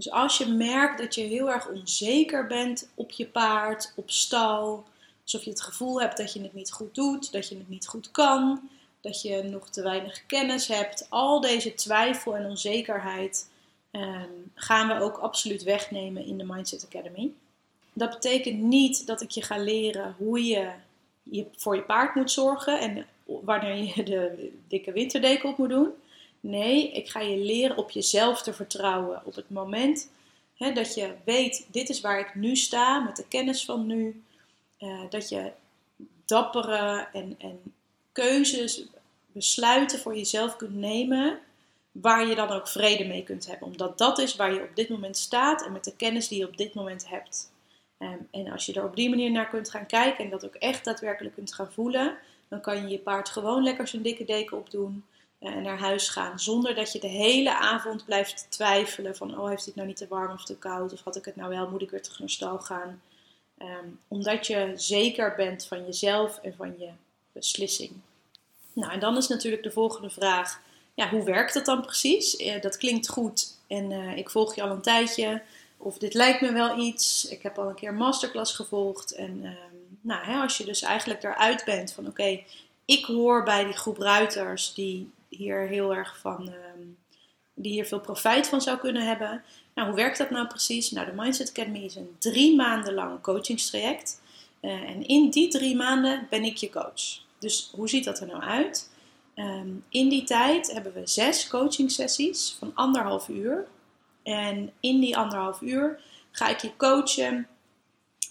Dus 0.00 0.10
als 0.10 0.38
je 0.38 0.46
merkt 0.46 0.98
dat 0.98 1.14
je 1.14 1.22
heel 1.22 1.50
erg 1.50 1.68
onzeker 1.68 2.46
bent 2.46 2.88
op 2.94 3.10
je 3.10 3.26
paard, 3.26 3.92
op 3.96 4.10
stal, 4.10 4.84
alsof 5.22 5.42
je 5.42 5.50
het 5.50 5.60
gevoel 5.60 6.00
hebt 6.00 6.16
dat 6.16 6.32
je 6.32 6.42
het 6.42 6.54
niet 6.54 6.72
goed 6.72 6.94
doet, 6.94 7.32
dat 7.32 7.48
je 7.48 7.56
het 7.56 7.68
niet 7.68 7.86
goed 7.86 8.10
kan, 8.10 8.68
dat 9.00 9.22
je 9.22 9.42
nog 9.42 9.70
te 9.70 9.82
weinig 9.82 10.26
kennis 10.26 10.66
hebt, 10.66 11.06
al 11.08 11.40
deze 11.40 11.74
twijfel 11.74 12.36
en 12.36 12.46
onzekerheid 12.46 13.50
um, 13.92 14.52
gaan 14.54 14.88
we 14.88 15.04
ook 15.04 15.16
absoluut 15.16 15.62
wegnemen 15.62 16.26
in 16.26 16.38
de 16.38 16.44
Mindset 16.44 16.86
Academy. 16.86 17.32
Dat 17.92 18.10
betekent 18.10 18.58
niet 18.58 19.06
dat 19.06 19.20
ik 19.20 19.30
je 19.30 19.42
ga 19.42 19.58
leren 19.58 20.14
hoe 20.18 20.44
je, 20.44 20.70
je 21.22 21.46
voor 21.56 21.74
je 21.74 21.82
paard 21.82 22.14
moet 22.14 22.30
zorgen 22.30 22.80
en 22.80 23.06
wanneer 23.24 23.92
je 23.96 24.02
de 24.02 24.52
dikke 24.68 24.92
winterdeken 24.92 25.48
op 25.48 25.58
moet 25.58 25.68
doen. 25.68 25.88
Nee, 26.40 26.92
ik 26.92 27.08
ga 27.08 27.20
je 27.20 27.36
leren 27.36 27.76
op 27.76 27.90
jezelf 27.90 28.42
te 28.42 28.52
vertrouwen. 28.52 29.22
Op 29.24 29.34
het 29.34 29.50
moment 29.50 30.10
hè, 30.56 30.72
dat 30.72 30.94
je 30.94 31.14
weet, 31.24 31.66
dit 31.70 31.88
is 31.88 32.00
waar 32.00 32.18
ik 32.18 32.34
nu 32.34 32.56
sta, 32.56 32.98
met 32.98 33.16
de 33.16 33.24
kennis 33.28 33.64
van 33.64 33.86
nu. 33.86 34.22
Uh, 34.80 35.00
dat 35.10 35.28
je 35.28 35.52
dappere 36.24 37.08
en, 37.12 37.34
en 37.38 37.60
keuzes, 38.12 38.84
besluiten 39.26 39.98
voor 39.98 40.16
jezelf 40.16 40.56
kunt 40.56 40.74
nemen. 40.74 41.38
Waar 41.92 42.26
je 42.26 42.34
dan 42.34 42.50
ook 42.50 42.68
vrede 42.68 43.04
mee 43.04 43.22
kunt 43.22 43.46
hebben. 43.46 43.66
Omdat 43.66 43.98
dat 43.98 44.18
is 44.18 44.36
waar 44.36 44.54
je 44.54 44.62
op 44.62 44.76
dit 44.76 44.88
moment 44.88 45.16
staat 45.16 45.64
en 45.64 45.72
met 45.72 45.84
de 45.84 45.96
kennis 45.96 46.28
die 46.28 46.38
je 46.38 46.46
op 46.46 46.56
dit 46.56 46.74
moment 46.74 47.08
hebt. 47.08 47.52
Um, 47.98 48.28
en 48.30 48.52
als 48.52 48.66
je 48.66 48.72
er 48.72 48.84
op 48.84 48.96
die 48.96 49.08
manier 49.08 49.30
naar 49.30 49.48
kunt 49.48 49.70
gaan 49.70 49.86
kijken 49.86 50.24
en 50.24 50.30
dat 50.30 50.44
ook 50.44 50.54
echt 50.54 50.84
daadwerkelijk 50.84 51.34
kunt 51.34 51.54
gaan 51.54 51.72
voelen, 51.72 52.16
dan 52.48 52.60
kan 52.60 52.82
je 52.82 52.88
je 52.88 52.98
paard 52.98 53.28
gewoon 53.28 53.62
lekker 53.62 53.88
zijn 53.88 54.02
dikke 54.02 54.24
deken 54.24 54.56
opdoen 54.56 55.04
naar 55.40 55.78
huis 55.78 56.08
gaan. 56.08 56.40
Zonder 56.40 56.74
dat 56.74 56.92
je 56.92 57.00
de 57.00 57.06
hele 57.06 57.56
avond 57.56 58.04
blijft 58.04 58.46
twijfelen 58.48 59.16
van, 59.16 59.38
oh 59.38 59.48
heeft 59.48 59.66
het 59.66 59.74
nou 59.74 59.88
niet 59.88 59.96
te 59.96 60.08
warm 60.08 60.32
of 60.32 60.44
te 60.44 60.56
koud? 60.56 60.92
Of 60.92 61.00
had 61.00 61.16
ik 61.16 61.24
het 61.24 61.36
nou 61.36 61.50
wel, 61.50 61.68
moet 61.68 61.82
ik 61.82 61.90
weer 61.90 62.02
terug 62.02 62.18
naar 62.18 62.30
stal 62.30 62.58
gaan? 62.58 63.02
Um, 63.58 63.98
omdat 64.08 64.46
je 64.46 64.72
zeker 64.76 65.34
bent 65.34 65.66
van 65.66 65.84
jezelf 65.84 66.38
en 66.42 66.54
van 66.56 66.74
je 66.78 66.88
beslissing. 67.32 67.90
Nou, 68.72 68.92
en 68.92 69.00
dan 69.00 69.16
is 69.16 69.28
natuurlijk 69.28 69.62
de 69.62 69.70
volgende 69.70 70.10
vraag, 70.10 70.60
ja, 70.94 71.08
hoe 71.08 71.24
werkt 71.24 71.54
dat 71.54 71.64
dan 71.64 71.82
precies? 71.82 72.40
Uh, 72.40 72.60
dat 72.60 72.76
klinkt 72.76 73.08
goed 73.08 73.56
en 73.66 73.90
uh, 73.90 74.16
ik 74.16 74.30
volg 74.30 74.54
je 74.54 74.62
al 74.62 74.70
een 74.70 74.82
tijdje. 74.82 75.42
Of 75.76 75.98
dit 75.98 76.14
lijkt 76.14 76.40
me 76.40 76.52
wel 76.52 76.78
iets. 76.78 77.28
Ik 77.28 77.42
heb 77.42 77.58
al 77.58 77.68
een 77.68 77.74
keer 77.74 77.94
masterclass 77.94 78.54
gevolgd. 78.54 79.12
En 79.12 79.44
um, 79.44 79.98
nou, 80.00 80.24
hè, 80.24 80.40
als 80.40 80.58
je 80.58 80.64
dus 80.64 80.82
eigenlijk 80.82 81.22
eruit 81.22 81.64
bent 81.64 81.92
van 81.92 82.06
oké, 82.06 82.42
ik 82.84 83.04
hoor 83.04 83.42
bij 83.42 83.64
die 83.64 83.76
groep 83.76 83.98
ruiters 83.98 84.74
die 84.74 85.10
hier 85.30 85.68
heel 85.68 85.94
erg 85.94 86.18
van, 86.18 86.48
um, 86.48 86.98
die 87.54 87.72
hier 87.72 87.86
veel 87.86 88.00
profijt 88.00 88.48
van 88.48 88.60
zou 88.60 88.78
kunnen 88.78 89.06
hebben. 89.06 89.42
Nou, 89.74 89.88
hoe 89.88 89.96
werkt 89.96 90.18
dat 90.18 90.30
nou 90.30 90.46
precies? 90.46 90.90
Nou, 90.90 91.06
de 91.06 91.12
Mindset 91.12 91.48
Academy 91.48 91.84
is 91.84 91.94
een 91.94 92.16
drie 92.18 92.56
maanden 92.56 92.94
lang 92.94 93.20
coachingstraject. 93.20 94.20
Uh, 94.62 94.70
en 94.70 95.06
in 95.06 95.30
die 95.30 95.48
drie 95.48 95.76
maanden 95.76 96.26
ben 96.30 96.44
ik 96.44 96.56
je 96.56 96.70
coach. 96.70 97.22
Dus 97.38 97.70
hoe 97.74 97.88
ziet 97.88 98.04
dat 98.04 98.20
er 98.20 98.26
nou 98.26 98.42
uit? 98.42 98.90
Um, 99.34 99.84
in 99.88 100.08
die 100.08 100.24
tijd 100.24 100.72
hebben 100.72 100.92
we 100.92 101.06
zes 101.06 101.48
coaching 101.48 101.90
sessies 101.90 102.56
van 102.58 102.72
anderhalf 102.74 103.28
uur. 103.28 103.66
En 104.22 104.72
in 104.80 105.00
die 105.00 105.16
anderhalf 105.16 105.60
uur 105.60 106.00
ga 106.30 106.48
ik 106.48 106.58
je 106.60 106.76
coachen. 106.76 107.48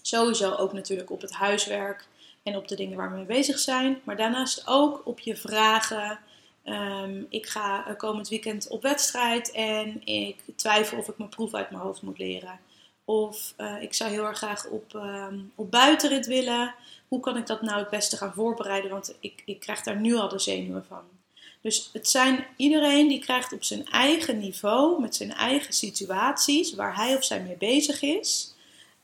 Sowieso 0.02 0.54
ook 0.54 0.72
natuurlijk 0.72 1.10
op 1.10 1.20
het 1.20 1.32
huiswerk 1.32 2.08
en 2.42 2.56
op 2.56 2.68
de 2.68 2.76
dingen 2.76 2.96
waar 2.96 3.10
we 3.10 3.16
mee 3.16 3.24
bezig 3.24 3.58
zijn. 3.58 4.00
Maar 4.04 4.16
daarnaast 4.16 4.66
ook 4.66 5.02
op 5.04 5.20
je 5.20 5.36
vragen, 5.36 6.18
Um, 6.64 7.26
ik 7.28 7.46
ga 7.46 7.94
komend 7.96 8.28
weekend 8.28 8.68
op 8.68 8.82
wedstrijd 8.82 9.50
en 9.50 10.06
ik 10.06 10.36
twijfel 10.56 10.98
of 10.98 11.08
ik 11.08 11.18
mijn 11.18 11.30
proef 11.30 11.54
uit 11.54 11.70
mijn 11.70 11.82
hoofd 11.82 12.02
moet 12.02 12.18
leren. 12.18 12.60
Of 13.04 13.54
uh, 13.58 13.82
ik 13.82 13.94
zou 13.94 14.10
heel 14.10 14.24
erg 14.24 14.36
graag 14.36 14.66
op, 14.66 14.94
um, 14.94 15.52
op 15.54 15.70
buitenrit 15.70 16.26
willen. 16.26 16.74
Hoe 17.08 17.20
kan 17.20 17.36
ik 17.36 17.46
dat 17.46 17.62
nou 17.62 17.78
het 17.78 17.90
beste 17.90 18.16
gaan 18.16 18.34
voorbereiden? 18.34 18.90
Want 18.90 19.14
ik, 19.20 19.42
ik 19.44 19.60
krijg 19.60 19.82
daar 19.82 20.00
nu 20.00 20.14
al 20.14 20.28
de 20.28 20.38
zenuwen 20.38 20.84
van. 20.88 21.02
Dus 21.60 21.90
het 21.92 22.08
zijn 22.08 22.46
iedereen 22.56 23.08
die 23.08 23.18
krijgt 23.18 23.52
op 23.52 23.64
zijn 23.64 23.86
eigen 23.86 24.38
niveau, 24.38 25.00
met 25.00 25.14
zijn 25.16 25.32
eigen 25.32 25.72
situaties, 25.72 26.74
waar 26.74 26.96
hij 26.96 27.16
of 27.16 27.24
zij 27.24 27.42
mee 27.42 27.56
bezig 27.56 28.02
is, 28.02 28.54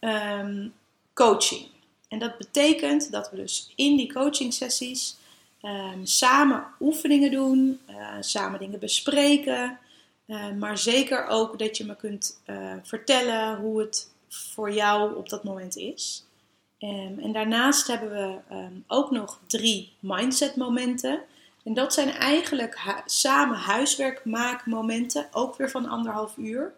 um, 0.01 0.75
coaching. 1.15 1.67
En 2.09 2.19
dat 2.19 2.39
betekent 2.39 3.11
dat 3.13 3.31
we 3.31 3.37
dus 3.37 3.73
in 3.75 3.97
die 3.97 4.13
coaching 4.13 4.55
sessies 4.55 5.17
Um, 5.67 6.07
samen 6.07 6.67
oefeningen 6.81 7.31
doen, 7.31 7.81
uh, 7.91 8.17
samen 8.21 8.59
dingen 8.59 8.79
bespreken. 8.79 9.79
Uh, 10.27 10.51
maar 10.59 10.79
zeker 10.79 11.27
ook 11.27 11.59
dat 11.59 11.77
je 11.77 11.85
me 11.85 11.97
kunt 11.97 12.41
uh, 12.47 12.73
vertellen 12.83 13.57
hoe 13.57 13.81
het 13.81 14.11
voor 14.29 14.73
jou 14.73 15.17
op 15.17 15.29
dat 15.29 15.45
moment 15.45 15.77
is. 15.77 16.25
Um, 16.79 17.19
en 17.19 17.33
daarnaast 17.33 17.87
hebben 17.87 18.11
we 18.11 18.39
ook 18.87 19.11
nog 19.11 19.41
drie 19.47 19.93
mindset 20.01 20.57
momenten. 20.57 21.21
En 21.65 21.75
dat 21.75 21.93
zijn 21.93 22.09
eigenlijk 22.09 23.03
samen 23.07 23.57
huiswerkmaakmomenten, 23.57 25.29
ook 25.33 25.57
weer 25.57 25.71
van 25.71 25.89
anderhalf 25.89 26.37
uur. 26.37 26.73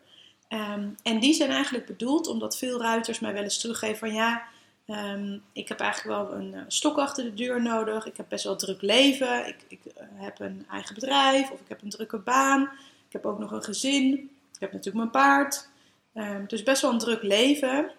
en 1.02 1.20
die 1.20 1.34
zijn 1.34 1.50
eigenlijk 1.50 1.86
bedoeld 1.86 2.26
omdat 2.26 2.58
veel 2.58 2.80
ruiters 2.80 3.18
mij 3.18 3.32
wel 3.32 3.42
eens 3.42 3.58
teruggeven 3.58 3.98
van 3.98 4.12
ja, 4.12 4.42
Ehm, 4.88 5.38
ik 5.52 5.68
heb 5.68 5.80
eigenlijk 5.80 6.18
wel 6.18 6.38
een 6.38 6.54
uh, 6.54 6.60
stok 6.68 6.98
achter 6.98 7.24
de 7.24 7.34
deur 7.34 7.62
nodig. 7.62 8.06
Ik 8.06 8.16
heb 8.16 8.26
best 8.28 8.44
wel 8.44 8.56
druk 8.56 8.82
leven. 8.82 9.46
Ik, 9.46 9.56
ik 9.68 9.80
uh, 9.84 9.92
heb 10.14 10.40
een 10.40 10.66
eigen 10.70 10.94
bedrijf 10.94 11.50
of 11.50 11.60
ik 11.60 11.68
heb 11.68 11.82
een 11.82 11.90
drukke 11.90 12.18
baan. 12.18 12.62
Ik 13.06 13.12
heb 13.12 13.26
ook 13.26 13.38
nog 13.38 13.50
een 13.50 13.62
gezin. 13.62 14.30
Ik 14.54 14.60
heb 14.60 14.72
natuurlijk 14.72 14.96
mijn 14.96 15.10
paard. 15.10 15.68
Um, 16.14 16.44
dus 16.46 16.62
best 16.62 16.82
wel 16.82 16.90
een 16.90 16.98
druk 16.98 17.22
leven. 17.22 17.90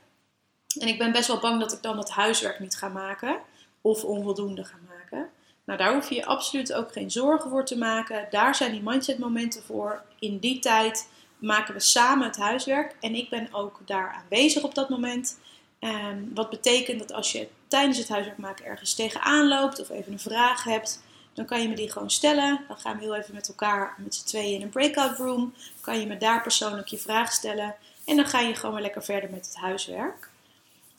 En 0.80 0.88
ik 0.88 0.98
ben 0.98 1.12
best 1.12 1.28
wel 1.28 1.40
bang 1.40 1.60
dat 1.60 1.74
ik 1.74 1.82
dan 1.82 1.98
het 1.98 2.10
huiswerk 2.10 2.60
niet 2.60 2.76
ga 2.76 2.88
maken 2.88 3.40
of 3.82 4.04
onvoldoende 4.04 4.64
ga 4.64 4.78
maken. 4.88 5.30
Nou, 5.64 5.80
daar 5.80 5.94
hoef 5.94 6.10
je 6.10 6.16
je 6.16 6.26
absoluut 6.26 6.74
ook 6.74 6.92
geen 6.92 7.12
zorgen 7.12 7.50
voor 7.50 7.66
te 7.66 7.78
maken. 7.78 8.28
Daar 8.30 8.56
zijn 8.56 8.72
die 8.72 8.82
mindset 8.84 9.18
momenten 9.18 9.64
voor. 9.64 10.02
In 10.20 10.38
die 10.38 10.60
tijd 10.60 11.10
maken 11.38 11.74
we 11.74 11.80
samen 11.80 12.28
het 12.28 12.38
huiswerk 12.38 12.96
en 13.00 13.16
ik 13.16 13.30
ben 13.30 13.48
ook 13.52 13.80
daar 13.86 14.22
aanwezig 14.24 14.64
op 14.64 14.76
dat 14.76 14.90
moment. 14.90 15.38
Um, 15.80 16.32
wat 16.34 16.50
betekent 16.50 17.00
dat 17.00 17.14
als 17.14 17.32
je 17.32 17.48
tijdens 17.68 17.98
het 17.98 18.10
huiswerk 18.10 18.38
maken 18.38 18.66
ergens 18.66 18.94
tegenaan 18.94 19.48
loopt 19.48 19.80
of 19.80 19.90
even 19.90 20.12
een 20.12 20.20
vraag 20.20 20.64
hebt, 20.64 21.02
dan 21.34 21.46
kan 21.46 21.62
je 21.62 21.68
me 21.68 21.76
die 21.76 21.92
gewoon 21.92 22.12
stellen. 22.12 22.62
Dan 22.68 22.78
gaan 22.78 22.98
we 22.98 23.04
heel 23.04 23.16
even 23.16 23.34
met 23.34 23.48
elkaar, 23.48 23.96
met 23.98 24.16
z'n 24.16 24.26
tweeën 24.26 24.56
in 24.56 24.62
een 24.62 24.70
breakout 24.70 25.18
room. 25.18 25.54
Kan 25.82 26.00
je 26.00 26.06
me 26.06 26.18
daar 26.18 26.42
persoonlijk 26.42 26.88
je 26.88 26.98
vraag 26.98 27.32
stellen. 27.32 27.76
En 28.06 28.16
dan 28.16 28.26
ga 28.26 28.40
je 28.40 28.56
gewoon 28.56 28.74
weer 28.76 28.84
lekker 28.84 29.04
verder 29.04 29.30
met 29.30 29.46
het 29.46 29.56
huiswerk. 29.56 30.30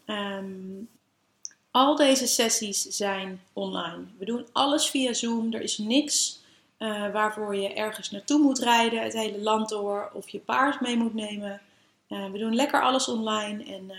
Um, 0.07 0.89
al 1.71 1.97
deze 1.97 2.27
sessies 2.27 2.83
zijn 2.83 3.43
online. 3.53 4.05
We 4.19 4.25
doen 4.25 4.47
alles 4.53 4.91
via 4.91 5.13
Zoom. 5.13 5.55
Er 5.55 5.61
is 5.61 5.79
niks 5.79 6.41
uh, 6.79 7.13
waarvoor 7.13 7.57
je 7.57 7.73
ergens 7.73 8.11
naartoe 8.11 8.39
moet 8.39 8.59
rijden, 8.59 9.03
het 9.03 9.13
hele 9.13 9.41
land 9.41 9.69
door, 9.69 10.11
of 10.13 10.29
je 10.29 10.39
paard 10.39 10.81
mee 10.81 10.97
moet 10.97 11.15
nemen. 11.15 11.61
Uh, 12.09 12.31
we 12.31 12.39
doen 12.39 12.55
lekker 12.55 12.83
alles 12.83 13.09
online 13.09 13.65
en, 13.65 13.85
uh, 13.89 13.97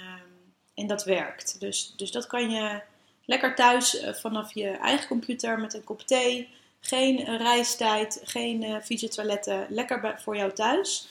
en 0.82 0.88
dat 0.88 1.04
werkt. 1.04 1.60
Dus, 1.60 1.94
dus 1.96 2.12
dat 2.12 2.28
kan 2.28 2.52
je 2.52 2.82
lekker 3.26 3.56
thuis 3.56 4.00
eh, 4.00 4.14
vanaf 4.14 4.54
je 4.54 4.70
eigen 4.70 5.08
computer 5.08 5.60
met 5.60 5.74
een 5.74 5.84
kop 5.84 6.02
thee. 6.02 6.50
Geen 6.80 7.38
reistijd, 7.38 8.22
geen 8.24 8.82
fietsentoiletten, 8.84 9.66
lekker 9.70 10.00
bij, 10.00 10.16
voor 10.18 10.36
jou 10.36 10.52
thuis. 10.54 11.08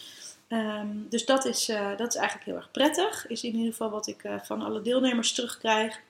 Um, 0.49 1.07
dus 1.09 1.25
dat 1.25 1.45
is, 1.45 1.67
dat 1.97 2.09
is 2.09 2.15
eigenlijk 2.15 2.45
heel 2.45 2.57
erg 2.57 2.71
prettig. 2.71 3.27
Is 3.27 3.43
in 3.43 3.55
ieder 3.55 3.71
geval 3.71 3.91
wat 3.91 4.07
ik 4.07 4.23
van 4.43 4.63
alle 4.63 4.83
deelnemers 4.83 5.33
terugkrijg. 5.33 6.01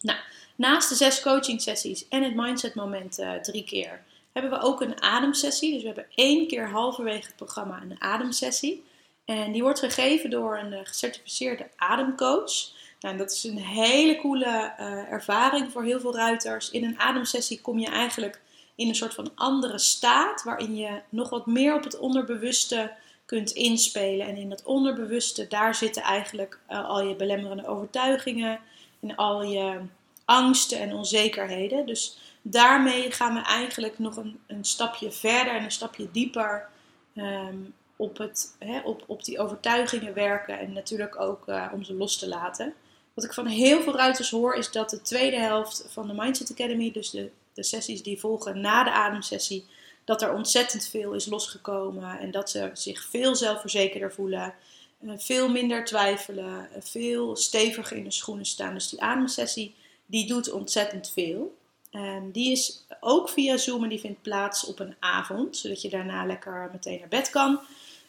Nou, 0.00 0.18
naast 0.56 0.88
de 0.88 0.94
zes 0.94 1.20
coaching 1.20 1.62
sessies 1.62 2.08
en 2.08 2.22
het 2.22 2.34
mindset 2.34 2.74
moment 2.74 3.18
uh, 3.18 3.34
drie 3.34 3.64
keer, 3.64 4.02
hebben 4.32 4.50
we 4.50 4.66
ook 4.66 4.80
een 4.80 5.02
ademsessie. 5.02 5.72
Dus 5.72 5.80
we 5.80 5.86
hebben 5.86 6.06
één 6.14 6.46
keer 6.46 6.68
halverwege 6.68 7.26
het 7.26 7.36
programma 7.36 7.82
een 7.82 8.02
ademsessie. 8.02 8.84
En 9.26 9.52
die 9.52 9.62
wordt 9.62 9.78
gegeven 9.78 10.30
door 10.30 10.58
een 10.58 10.72
uh, 10.72 10.78
gecertificeerde 10.82 11.68
ademcoach. 11.76 12.52
Nou, 13.00 13.16
dat 13.16 13.32
is 13.32 13.44
een 13.44 13.58
hele 13.58 14.16
coole 14.16 14.72
uh, 14.80 15.12
ervaring 15.12 15.72
voor 15.72 15.84
heel 15.84 16.00
veel 16.00 16.14
ruiters. 16.14 16.70
In 16.70 16.84
een 16.84 17.00
ademsessie 17.00 17.60
kom 17.60 17.78
je 17.78 17.88
eigenlijk 17.88 18.40
in 18.74 18.88
een 18.88 18.94
soort 18.94 19.14
van 19.14 19.30
andere 19.34 19.78
staat, 19.78 20.42
waarin 20.42 20.76
je 20.76 21.00
nog 21.08 21.30
wat 21.30 21.46
meer 21.46 21.74
op 21.74 21.84
het 21.84 21.98
onderbewuste 21.98 22.92
kunt 23.24 23.50
inspelen. 23.50 24.26
En 24.26 24.36
in 24.36 24.48
dat 24.48 24.62
onderbewuste, 24.62 25.46
daar 25.48 25.74
zitten 25.74 26.02
eigenlijk 26.02 26.58
al 26.66 27.02
je 27.02 27.14
belemmerende 27.14 27.66
overtuigingen 27.66 28.58
en 29.00 29.16
al 29.16 29.42
je 29.42 29.80
angsten 30.24 30.80
en 30.80 30.94
onzekerheden. 30.94 31.86
Dus 31.86 32.18
daarmee 32.42 33.10
gaan 33.10 33.34
we 33.34 33.40
eigenlijk 33.40 33.98
nog 33.98 34.16
een, 34.16 34.40
een 34.46 34.64
stapje 34.64 35.10
verder 35.10 35.54
en 35.54 35.64
een 35.64 35.72
stapje 35.72 36.10
dieper 36.10 36.68
um, 37.14 37.74
op, 37.96 38.18
het, 38.18 38.56
hè, 38.58 38.80
op, 38.80 39.04
op 39.06 39.24
die 39.24 39.38
overtuigingen 39.38 40.14
werken 40.14 40.58
en 40.58 40.72
natuurlijk 40.72 41.20
ook 41.20 41.48
uh, 41.48 41.70
om 41.72 41.84
ze 41.84 41.94
los 41.94 42.18
te 42.18 42.28
laten. 42.28 42.74
Wat 43.14 43.24
ik 43.24 43.34
van 43.34 43.46
heel 43.46 43.82
veel 43.82 43.96
ruiters 43.96 44.30
hoor 44.30 44.54
is 44.54 44.70
dat 44.70 44.90
de 44.90 45.02
tweede 45.02 45.36
helft 45.38 45.86
van 45.88 46.06
de 46.06 46.14
Mindset 46.14 46.50
Academy, 46.50 46.92
dus 46.92 47.10
de, 47.10 47.30
de 47.54 47.62
sessies 47.62 48.02
die 48.02 48.20
volgen 48.20 48.60
na 48.60 48.84
de 48.84 48.90
ademsessie, 48.90 49.64
dat 50.04 50.22
er 50.22 50.34
ontzettend 50.34 50.88
veel 50.88 51.12
is 51.12 51.26
losgekomen 51.26 52.18
en 52.18 52.30
dat 52.30 52.50
ze 52.50 52.70
zich 52.72 53.04
veel 53.04 53.36
zelfverzekerder 53.36 54.12
voelen. 54.12 54.54
Eh, 55.00 55.12
veel 55.16 55.48
minder 55.48 55.84
twijfelen, 55.84 56.68
eh, 56.72 56.82
veel 56.82 57.36
steviger 57.36 57.96
in 57.96 58.04
de 58.04 58.10
schoenen 58.10 58.46
staan. 58.46 58.74
Dus 58.74 58.88
die 58.88 59.02
ademsessie, 59.02 59.74
die 60.06 60.26
doet 60.26 60.50
ontzettend 60.50 61.10
veel. 61.10 61.54
Um, 61.92 62.30
die 62.30 62.52
is 62.52 62.84
ook 63.00 63.28
via 63.28 63.56
Zoom 63.56 63.82
en 63.82 63.88
die 63.88 64.00
vindt 64.00 64.22
plaats 64.22 64.64
op 64.64 64.78
een 64.78 64.94
avond, 64.98 65.56
zodat 65.56 65.82
je 65.82 65.88
daarna 65.88 66.26
lekker 66.26 66.68
meteen 66.72 66.98
naar 66.98 67.08
bed 67.08 67.30
kan. 67.30 67.60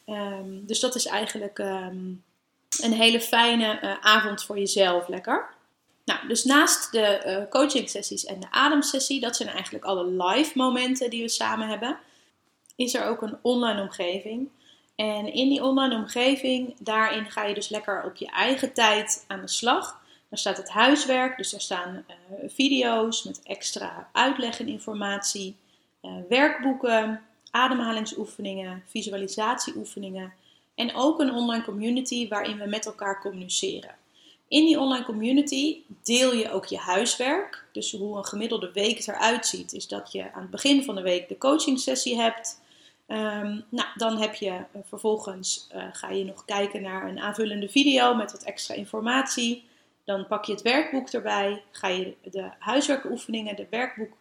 Um, 0.10 0.66
dus 0.66 0.80
dat 0.80 0.96
is 0.96 1.06
eigenlijk 1.06 1.60
um, 1.60 2.24
een 2.82 2.94
hele 2.94 3.22
fijne 3.22 3.80
uh, 3.82 3.94
avond 4.02 4.44
voor 4.44 4.58
jezelf, 4.58 5.08
lekker. 5.08 5.50
Nou, 6.06 6.28
dus 6.28 6.44
naast 6.44 6.92
de 6.92 7.24
uh, 7.26 7.50
coaching 7.50 7.90
sessies 7.90 8.26
en 8.26 8.40
de 8.40 8.52
ademsessie, 8.52 9.20
dat 9.20 9.36
zijn 9.36 9.50
eigenlijk 9.50 9.86
alle 9.86 10.06
live 10.06 10.52
momenten 10.56 11.10
die 11.10 11.22
we 11.22 11.30
samen 11.30 11.68
hebben, 11.68 12.00
is 12.76 12.94
er 12.94 13.06
ook 13.06 13.22
een 13.22 13.38
online 13.42 13.82
omgeving 13.82 14.50
en 14.96 15.34
in 15.34 15.50
die 15.50 15.64
online 15.64 15.96
omgeving, 15.96 16.76
daarin 16.80 17.32
ga 17.32 17.44
je 17.44 17.54
dus 17.54 17.70
lekker 17.70 18.04
op 18.04 18.16
je 18.16 18.28
eigen 18.28 18.74
tijd 18.74 19.24
aan 19.28 19.42
de 19.42 19.48
slag. 19.48 20.02
Daar 20.30 20.40
staat 20.40 20.58
het 20.58 20.70
huiswerk, 20.70 21.38
dus 21.38 21.50
daar 21.50 21.62
staan 21.62 22.06
uh, 22.08 22.50
video's 22.50 23.24
met 23.24 23.42
extra 23.44 24.10
uitleg 24.12 24.60
en 24.60 24.68
informatie, 24.68 25.56
werkboeken, 26.30 27.22
ademhalingsoefeningen, 27.58 28.84
visualisatieoefeningen 28.88 30.34
en 30.76 30.96
ook 30.96 31.20
een 31.20 31.34
online 31.34 31.64
community 31.64 32.28
waarin 32.28 32.58
we 32.58 32.66
met 32.66 32.86
elkaar 32.86 33.22
communiceren. 33.22 33.96
In 34.48 34.66
die 34.66 34.80
online 34.80 35.06
community 35.06 35.78
deel 36.04 36.34
je 36.34 36.52
ook 36.52 36.66
je 36.66 36.78
huiswerk. 36.78 37.66
Dus 37.72 37.92
hoe 37.92 38.18
een 38.18 38.26
gemiddelde 38.26 38.72
week 38.72 39.08
eruit 39.08 39.46
ziet, 39.46 39.74
is 39.74 39.88
dat 39.88 40.12
je 40.12 40.34
aan 40.34 40.42
het 40.42 40.50
begin 40.50 40.84
van 40.84 40.96
de 40.96 41.02
week 41.02 41.28
de 41.28 41.38
coaching 41.38 41.80
sessie 41.80 42.18
hebt. 42.22 42.62
Um, 43.08 43.64
nou, 43.70 43.88
dan 43.96 44.18
heb 44.18 44.36
je 44.36 44.50
uh, 44.50 44.82
vervolgens 44.84 45.68
uh, 45.76 45.84
ga 45.92 46.10
je 46.10 46.24
nog 46.24 46.46
kijken 46.46 46.82
naar 46.82 47.10
een 47.10 47.20
aanvullende 47.20 47.70
video 47.70 48.16
met 48.16 48.32
wat 48.32 48.44
extra 48.44 48.76
informatie. 48.76 49.64
Dan 50.04 50.28
pak 50.28 50.46
je 50.46 50.52
het 50.52 50.62
werkboek 50.62 51.10
erbij, 51.10 51.64
ga 51.72 51.88
je 51.88 52.14
de 52.32 52.50
huiswerkoefeningen, 52.60 53.56
de 53.56 53.68
werkboek, 53.70 54.14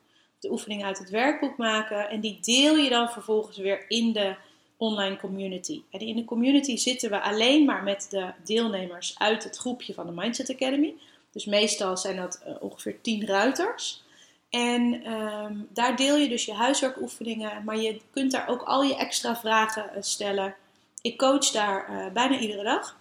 de 0.47 0.53
oefeningen 0.53 0.87
uit 0.87 0.99
het 0.99 1.11
werkboek 1.11 1.57
maken 1.57 2.09
en 2.09 2.21
die 2.21 2.38
deel 2.41 2.76
je 2.76 2.91
dan 2.91 3.09
vervolgens 3.09 3.57
weer 3.57 3.85
in 3.88 4.12
de 4.12 4.35
online 4.76 5.17
community. 5.17 5.83
En 5.91 6.00
in 6.00 6.17
de 6.17 6.25
community 6.25 6.76
zitten 6.76 7.11
we 7.11 7.21
alleen 7.21 7.65
maar 7.65 7.83
met 7.83 8.07
de 8.11 8.33
deelnemers 8.45 9.19
uit 9.19 9.45
het 9.45 9.57
groepje 9.57 9.95
van 9.95 10.07
de 10.07 10.12
Mindset 10.12 10.50
Academy. 10.50 10.95
Dus 11.33 11.45
meestal 11.45 11.97
zijn 11.97 12.17
dat 12.17 12.43
uh, 12.47 12.55
ongeveer 12.61 13.00
10 13.00 13.26
ruiters. 13.26 14.05
En 14.50 15.12
um, 15.12 15.69
daar 15.73 15.97
deel 15.97 16.17
je 16.17 16.29
dus 16.29 16.45
je 16.45 16.53
huiswerkoefeningen, 16.53 17.65
maar 17.65 17.76
je 17.76 18.00
kunt 18.11 18.33
daar 18.33 18.49
ook 18.49 18.62
al 18.62 18.83
je 18.83 18.97
extra 18.97 19.37
vragen 19.37 19.91
uh, 19.95 20.03
stellen. 20.03 20.55
Ik 21.00 21.19
coach 21.19 21.50
daar 21.50 21.91
uh, 21.91 22.12
bijna 22.12 22.38
iedere 22.38 22.62
dag. 22.62 22.97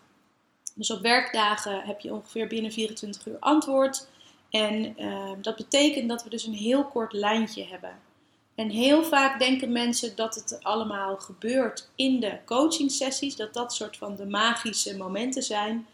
Dus 0.73 0.91
op 0.91 1.01
werkdagen 1.01 1.81
heb 1.81 1.99
je 1.99 2.13
ongeveer 2.13 2.47
binnen 2.47 2.71
24 2.71 3.25
uur 3.25 3.39
antwoord. 3.39 4.07
En 4.55 4.95
uh, 5.01 5.31
dat 5.41 5.55
betekent 5.55 6.09
dat 6.09 6.23
we 6.23 6.29
dus 6.29 6.45
een 6.45 6.53
heel 6.53 6.85
kort 6.85 7.13
lijntje 7.13 7.63
hebben. 7.63 7.99
En 8.55 8.69
heel 8.69 9.03
vaak 9.03 9.39
denken 9.39 9.71
mensen 9.71 10.15
dat 10.15 10.35
het 10.35 10.59
allemaal 10.63 11.17
gebeurt 11.17 11.89
in 11.95 12.19
de 12.19 12.37
coaching 12.45 12.91
sessies, 12.91 13.35
dat 13.35 13.53
dat 13.53 13.73
soort 13.73 13.97
van 13.97 14.15
de 14.15 14.25
magische 14.25 14.97
momenten 14.97 15.43
zijn. 15.43 15.87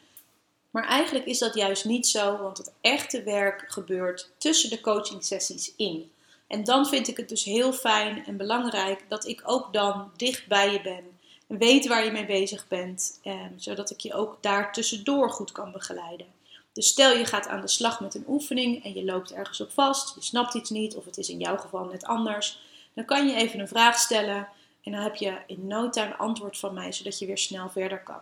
Maar 0.69 0.87
eigenlijk 0.87 1.25
is 1.25 1.39
dat 1.39 1.53
juist 1.53 1.85
niet 1.85 2.07
zo, 2.07 2.37
want 2.37 2.57
het 2.57 2.71
echte 2.81 3.23
werk 3.23 3.65
gebeurt 3.67 4.31
tussen 4.37 4.69
de 4.69 4.81
coaching 4.81 5.23
sessies 5.23 5.73
in. 5.75 6.11
En 6.47 6.63
dan 6.63 6.85
vind 6.85 7.07
ik 7.07 7.17
het 7.17 7.29
dus 7.29 7.43
heel 7.43 7.73
fijn 7.73 8.25
en 8.25 8.37
belangrijk 8.37 9.05
dat 9.07 9.27
ik 9.27 9.41
ook 9.45 9.73
dan 9.73 10.11
dicht 10.17 10.47
bij 10.47 10.71
je 10.71 10.81
ben. 10.81 11.19
En 11.47 11.57
weet 11.57 11.87
waar 11.87 12.05
je 12.05 12.11
mee 12.11 12.25
bezig 12.25 12.67
bent, 12.67 13.19
eh, 13.23 13.33
zodat 13.55 13.89
ik 13.89 13.99
je 13.99 14.13
ook 14.13 14.37
daar 14.41 14.73
tussendoor 14.73 15.29
goed 15.29 15.51
kan 15.51 15.71
begeleiden. 15.71 16.39
Dus 16.73 16.87
stel 16.87 17.17
je 17.17 17.25
gaat 17.25 17.47
aan 17.47 17.61
de 17.61 17.67
slag 17.67 17.99
met 17.99 18.15
een 18.15 18.25
oefening 18.27 18.83
en 18.83 18.93
je 18.93 19.05
loopt 19.05 19.33
ergens 19.33 19.61
op 19.61 19.71
vast, 19.71 20.15
je 20.15 20.21
snapt 20.21 20.53
iets 20.53 20.69
niet 20.69 20.95
of 20.95 21.05
het 21.05 21.17
is 21.17 21.29
in 21.29 21.39
jouw 21.39 21.57
geval 21.57 21.85
net 21.85 22.03
anders. 22.03 22.59
Dan 22.93 23.05
kan 23.05 23.27
je 23.27 23.35
even 23.35 23.59
een 23.59 23.67
vraag 23.67 23.97
stellen 23.99 24.47
en 24.83 24.91
dan 24.91 25.01
heb 25.01 25.15
je 25.15 25.37
in 25.47 25.67
no 25.67 25.89
time 25.89 26.15
antwoord 26.15 26.57
van 26.57 26.73
mij, 26.73 26.91
zodat 26.91 27.19
je 27.19 27.25
weer 27.25 27.37
snel 27.37 27.69
verder 27.69 28.03
kan. 28.03 28.21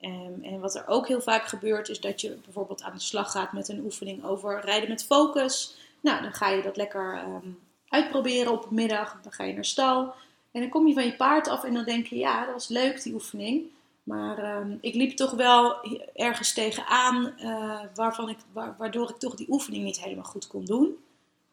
Um, 0.00 0.42
en 0.42 0.60
wat 0.60 0.74
er 0.74 0.86
ook 0.86 1.08
heel 1.08 1.20
vaak 1.20 1.46
gebeurt, 1.46 1.88
is 1.88 2.00
dat 2.00 2.20
je 2.20 2.38
bijvoorbeeld 2.44 2.82
aan 2.82 2.94
de 2.94 3.00
slag 3.00 3.30
gaat 3.30 3.52
met 3.52 3.68
een 3.68 3.84
oefening 3.84 4.24
over 4.24 4.60
rijden 4.64 4.88
met 4.88 5.04
focus. 5.04 5.74
Nou, 6.00 6.22
dan 6.22 6.32
ga 6.32 6.48
je 6.48 6.62
dat 6.62 6.76
lekker 6.76 7.22
um, 7.24 7.58
uitproberen 7.88 8.52
op 8.52 8.70
middag. 8.70 9.18
Dan 9.22 9.32
ga 9.32 9.44
je 9.44 9.54
naar 9.54 9.64
stal. 9.64 10.14
En 10.52 10.60
dan 10.60 10.68
kom 10.68 10.86
je 10.86 10.94
van 10.94 11.04
je 11.04 11.16
paard 11.16 11.48
af 11.48 11.64
en 11.64 11.74
dan 11.74 11.84
denk 11.84 12.06
je, 12.06 12.16
ja, 12.16 12.44
dat 12.44 12.54
was 12.54 12.68
leuk 12.68 13.02
die 13.02 13.14
oefening. 13.14 13.64
Maar 14.10 14.60
um, 14.60 14.78
ik 14.80 14.94
liep 14.94 15.16
toch 15.16 15.30
wel 15.30 15.76
ergens 16.14 16.52
tegenaan, 16.52 17.34
uh, 17.42 17.80
waarvan 17.94 18.28
ik, 18.28 18.36
waardoor 18.52 19.10
ik 19.10 19.16
toch 19.16 19.34
die 19.34 19.50
oefening 19.50 19.84
niet 19.84 20.00
helemaal 20.00 20.24
goed 20.24 20.46
kon 20.46 20.64
doen. 20.64 20.96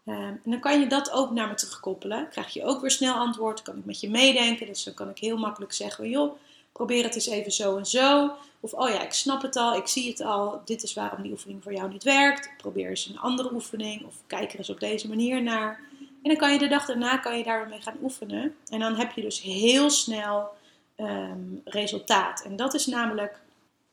en 0.06 0.42
dan 0.44 0.60
kan 0.60 0.80
je 0.80 0.88
dat 0.88 1.12
ook 1.12 1.32
naar 1.32 1.48
me 1.48 1.54
terugkoppelen. 1.54 2.30
Krijg 2.30 2.54
je 2.54 2.64
ook 2.64 2.82
weer 2.82 2.92
snel 2.92 3.14
antwoord, 3.14 3.62
kan 3.62 3.78
ik 3.78 3.86
met 3.86 4.00
je 4.00 4.10
meedenken. 4.10 4.66
Dus 4.66 4.84
dan 4.84 4.94
kan 4.94 5.10
ik 5.10 5.18
heel 5.18 5.38
makkelijk 5.38 5.74
zeggen, 5.74 6.10
joh, 6.10 6.36
probeer 6.72 7.04
het 7.04 7.16
eens 7.16 7.28
even 7.28 7.52
zo 7.52 7.78
en 7.78 7.86
zo. 7.86 8.32
Of 8.60 8.74
oh 8.74 8.90
ja, 8.90 9.02
ik 9.02 9.14
snap 9.14 9.42
het 9.42 9.56
al, 9.56 9.76
ik 9.76 9.88
zie 9.88 10.10
het 10.10 10.22
al, 10.22 10.62
dit 10.66 10.84
is 10.84 10.94
waarom 10.94 11.22
die 11.22 11.32
oefening 11.32 11.64
voor 11.64 11.74
jou 11.74 11.92
niet 11.92 12.04
werkt. 12.04 12.52
Probeer 12.58 12.90
eens 12.90 13.06
een 13.06 13.20
andere 13.20 13.54
oefening 13.54 14.06
of 14.06 14.16
kijk 14.28 14.52
er 14.52 14.58
eens 14.58 14.70
op 14.70 14.80
deze 14.80 15.08
manier 15.08 15.44
naar. 15.44 15.80
En 16.00 16.30
dan 16.34 16.38
kan 16.38 16.54
je 16.54 16.60
de 16.60 16.68
dag 16.68 16.86
daarna 16.86 17.18
kan 17.18 17.38
je 17.38 17.44
daarmee 17.44 17.82
gaan 17.82 17.98
oefenen. 18.02 18.56
En 18.70 18.80
dan 18.80 18.96
heb 18.96 19.12
je 19.12 19.22
dus 19.22 19.42
heel 19.42 19.90
snel 19.90 20.50
ehm, 20.98 21.40
resultaat. 21.64 22.42
En 22.42 22.56
dat 22.56 22.74
is 22.74 22.86
namelijk, 22.86 23.40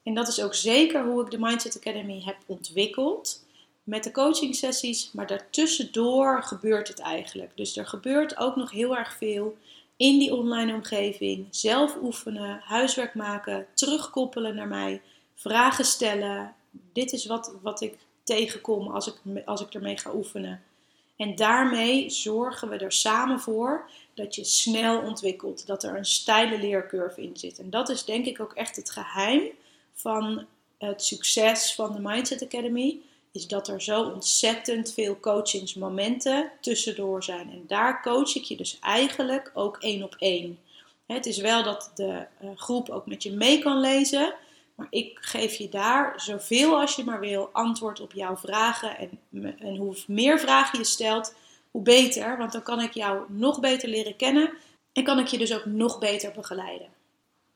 en 0.03 0.15
dat 0.15 0.29
is 0.29 0.43
ook 0.43 0.55
zeker 0.55 1.05
hoe 1.05 1.23
ik 1.25 1.31
de 1.31 1.39
Mindset 1.39 1.77
Academy 1.77 2.23
heb 2.25 2.37
ontwikkeld. 2.47 3.45
Met 3.83 4.05
de 4.05 4.11
coaching 4.13 4.55
sessies, 4.55 5.11
maar 5.13 5.27
daartussendoor 5.27 6.43
gebeurt 6.43 6.89
het 6.89 7.01
eigenlijk. 7.01 7.51
Dus 7.55 7.77
er 7.77 7.87
gebeurt 7.87 8.37
ook 8.37 8.57
nog 8.57 8.71
heel 8.71 8.97
erg 8.97 9.17
veel 9.17 9.57
in 9.97 10.19
die 10.19 10.35
online 10.35 10.75
omgeving. 10.75 11.47
Zelf 11.51 11.97
oefenen, 12.03 12.61
huiswerk 12.65 13.15
maken, 13.15 13.67
terugkoppelen 13.75 14.55
naar 14.55 14.69
mij, 14.69 15.01
vragen 15.35 15.85
stellen. 15.85 16.55
Dit 16.93 17.13
is 17.13 17.27
wat, 17.27 17.55
wat 17.63 17.81
ik 17.81 17.97
tegenkom 18.23 18.89
als 18.89 19.07
ik, 19.07 19.45
als 19.45 19.61
ik 19.61 19.75
ermee 19.75 19.99
ga 19.99 20.15
oefenen. 20.15 20.63
En 21.17 21.35
daarmee 21.35 22.11
zorgen 22.11 22.69
we 22.69 22.77
er 22.77 22.93
samen 22.93 23.41
voor 23.41 23.91
dat 24.15 24.35
je 24.35 24.45
snel 24.45 25.01
ontwikkelt, 25.01 25.67
dat 25.67 25.83
er 25.83 25.97
een 25.97 26.07
steile 26.07 26.59
leercurve 26.59 27.23
in 27.23 27.37
zit. 27.37 27.59
En 27.59 27.71
dat 27.71 27.89
is 27.89 28.05
denk 28.05 28.27
ik 28.27 28.41
ook 28.41 28.53
echt 28.53 28.77
het 28.77 28.91
geheim 28.91 29.43
van 29.95 30.47
het 30.79 31.05
succes 31.05 31.75
van 31.75 31.93
de 31.93 32.01
Mindset 32.01 32.43
Academy 32.43 32.99
is 33.33 33.47
dat 33.47 33.69
er 33.69 33.83
zo 33.83 34.03
ontzettend 34.03 34.93
veel 34.93 35.21
coachingsmomenten 35.21 36.51
tussendoor 36.61 37.23
zijn. 37.23 37.51
En 37.51 37.65
daar 37.67 38.03
coach 38.03 38.35
ik 38.35 38.43
je 38.43 38.57
dus 38.57 38.79
eigenlijk 38.81 39.51
ook 39.55 39.77
één 39.77 40.03
op 40.03 40.17
één. 40.19 40.59
Het 41.07 41.27
is 41.27 41.39
wel 41.39 41.63
dat 41.63 41.91
de 41.95 42.27
eh, 42.41 42.49
groep 42.57 42.89
ook 42.89 43.07
met 43.07 43.23
je 43.23 43.33
mee 43.33 43.59
kan 43.59 43.81
lezen. 43.81 44.35
Maar 44.75 44.87
ik 44.91 45.19
geef 45.21 45.55
je 45.55 45.69
daar 45.69 46.13
zoveel 46.17 46.81
als 46.81 46.97
je 46.97 47.05
maar 47.05 47.21
wil 47.21 47.49
antwoord 47.53 48.01
op 48.01 48.13
jouw 48.13 48.37
vragen. 48.37 48.99
En, 48.99 49.21
en 49.59 49.77
hoe 49.77 49.97
meer 50.07 50.41
vragen 50.41 50.79
je 50.79 50.85
stelt, 50.85 51.35
hoe 51.75 51.83
beter. 51.83 52.37
Want 52.37 52.53
dan 52.53 52.63
kan 52.63 52.81
ik 52.81 52.93
jou 52.93 53.25
nog 53.29 53.61
beter 53.61 53.89
leren 53.89 54.17
kennen. 54.17 54.53
En 54.93 55.05
kan 55.05 55.19
ik 55.19 55.27
je 55.27 55.39
dus 55.39 55.55
ook 55.55 55.65
nog 55.65 55.99
beter 55.99 56.33
begeleiden. 56.33 56.89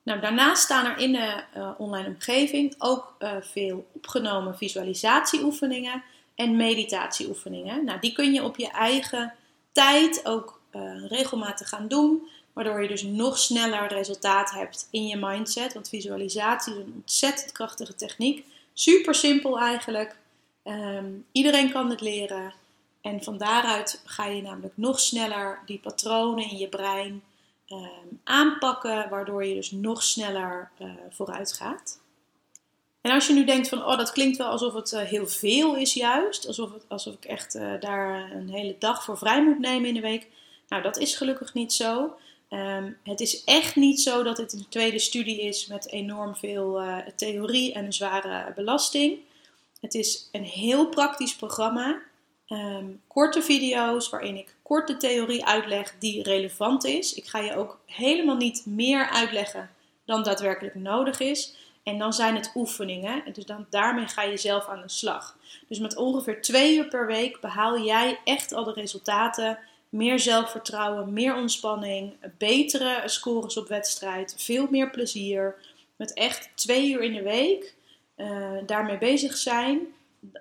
Nou, 0.03 0.21
daarnaast 0.21 0.63
staan 0.63 0.87
er 0.87 0.99
in 0.99 1.13
de 1.13 1.43
uh, 1.57 1.71
online 1.79 2.07
omgeving 2.07 2.75
ook 2.79 3.17
uh, 3.19 3.33
veel 3.41 3.87
opgenomen 3.93 4.57
visualisatieoefeningen 4.57 6.03
en 6.35 6.57
meditatieoefeningen. 6.57 7.85
Nou, 7.85 8.01
die 8.01 8.13
kun 8.13 8.33
je 8.33 8.45
op 8.45 8.57
je 8.57 8.69
eigen 8.69 9.35
tijd 9.73 10.21
ook 10.25 10.61
uh, 10.73 11.07
regelmatig 11.09 11.69
gaan 11.69 11.89
doen, 11.89 12.29
waardoor 12.53 12.83
je 12.83 12.89
dus 12.89 13.03
nog 13.03 13.39
sneller 13.39 13.89
resultaat 13.89 14.51
hebt 14.51 14.89
in 14.91 15.07
je 15.07 15.17
mindset. 15.17 15.75
Want 15.75 15.89
visualisatie 15.89 16.73
is 16.73 16.79
een 16.79 16.93
ontzettend 16.95 17.53
krachtige 17.53 17.95
techniek. 17.95 18.45
Super 18.73 19.15
simpel 19.15 19.59
eigenlijk. 19.59 20.17
Um, 20.65 21.25
iedereen 21.33 21.73
kan 21.73 21.91
het 21.91 22.01
leren. 22.01 22.53
En 23.01 23.23
van 23.23 23.39
daaruit 23.39 24.03
ga 24.05 24.27
je 24.27 24.43
namelijk 24.43 24.77
nog 24.77 25.01
sneller 25.01 25.59
die 25.67 25.79
patronen 25.79 26.51
in 26.51 26.59
je 26.59 26.69
brein 26.69 27.23
Ehm, 27.69 28.15
aanpakken, 28.25 29.09
waardoor 29.09 29.45
je 29.45 29.55
dus 29.55 29.71
nog 29.71 30.03
sneller 30.03 30.71
uh, 30.81 30.91
vooruit 31.11 31.53
gaat. 31.53 32.01
En 33.01 33.11
als 33.11 33.27
je 33.27 33.33
nu 33.33 33.45
denkt 33.45 33.69
van, 33.69 33.85
oh 33.85 33.97
dat 33.97 34.13
klinkt 34.13 34.37
wel 34.37 34.49
alsof 34.49 34.75
het 34.75 34.93
uh, 34.93 35.01
heel 35.01 35.27
veel 35.27 35.77
is 35.77 35.95
juist, 35.95 36.47
alsof, 36.47 36.73
het, 36.73 36.85
alsof 36.89 37.15
ik 37.15 37.25
echt 37.25 37.55
uh, 37.55 37.81
daar 37.81 38.33
een 38.33 38.49
hele 38.49 38.77
dag 38.79 39.05
voor 39.05 39.19
vrij 39.19 39.45
moet 39.45 39.59
nemen 39.59 39.89
in 39.89 39.95
de 39.95 40.01
week. 40.01 40.27
Nou, 40.69 40.83
dat 40.83 40.99
is 40.99 41.17
gelukkig 41.17 41.55
niet 41.55 41.73
zo. 41.73 42.17
Um, 42.51 42.99
het 43.03 43.21
is 43.21 43.45
echt 43.45 43.77
niet 43.77 44.01
zo 44.01 44.23
dat 44.23 44.37
het 44.37 44.53
een 44.53 44.69
tweede 44.69 44.99
studie 44.99 45.41
is 45.41 45.67
met 45.67 45.89
enorm 45.89 46.37
veel 46.37 46.83
theorie 47.17 47.73
en 47.73 47.85
een 47.85 47.93
zware 47.93 48.53
belasting. 48.55 49.19
Het 49.81 49.95
is 49.95 50.29
een 50.33 50.45
heel 50.45 50.89
praktisch 50.89 51.37
programma. 51.37 52.01
Um, 52.49 53.01
korte 53.07 53.43
video's 53.43 54.09
waarin 54.09 54.37
ik 54.37 54.55
korte 54.63 54.97
theorie 54.97 55.45
uitleg 55.45 55.95
die 55.99 56.23
relevant 56.23 56.85
is. 56.85 57.15
Ik 57.15 57.27
ga 57.27 57.39
je 57.39 57.57
ook 57.57 57.81
helemaal 57.87 58.37
niet 58.37 58.67
meer 58.67 59.09
uitleggen 59.09 59.71
dan 60.05 60.23
daadwerkelijk 60.23 60.75
nodig 60.75 61.21
is. 61.21 61.55
En 61.83 61.99
dan 61.99 62.13
zijn 62.13 62.35
het 62.35 62.53
oefeningen. 62.55 63.25
En 63.25 63.33
dus 63.33 63.45
dan, 63.45 63.67
daarmee 63.71 64.07
ga 64.07 64.23
je 64.23 64.37
zelf 64.37 64.67
aan 64.67 64.81
de 64.81 64.89
slag. 64.89 65.37
Dus 65.69 65.79
met 65.79 65.97
ongeveer 65.97 66.43
twee 66.43 66.77
uur 66.77 66.89
per 66.89 67.07
week 67.07 67.41
behaal 67.41 67.81
jij 67.81 68.19
echt 68.25 68.53
al 68.53 68.65
de 68.65 68.73
resultaten. 68.73 69.59
Meer 69.89 70.19
zelfvertrouwen, 70.19 71.13
meer 71.13 71.37
ontspanning, 71.37 72.13
betere 72.39 73.03
scores 73.05 73.57
op 73.57 73.69
wedstrijd, 73.69 74.35
veel 74.39 74.67
meer 74.71 74.91
plezier. 74.91 75.55
Met 75.97 76.13
echt 76.13 76.51
twee 76.55 76.91
uur 76.91 77.03
in 77.03 77.15
de 77.15 77.23
week 77.23 77.75
uh, 78.17 78.53
daarmee 78.67 78.99
bezig 78.99 79.37
zijn, 79.37 79.81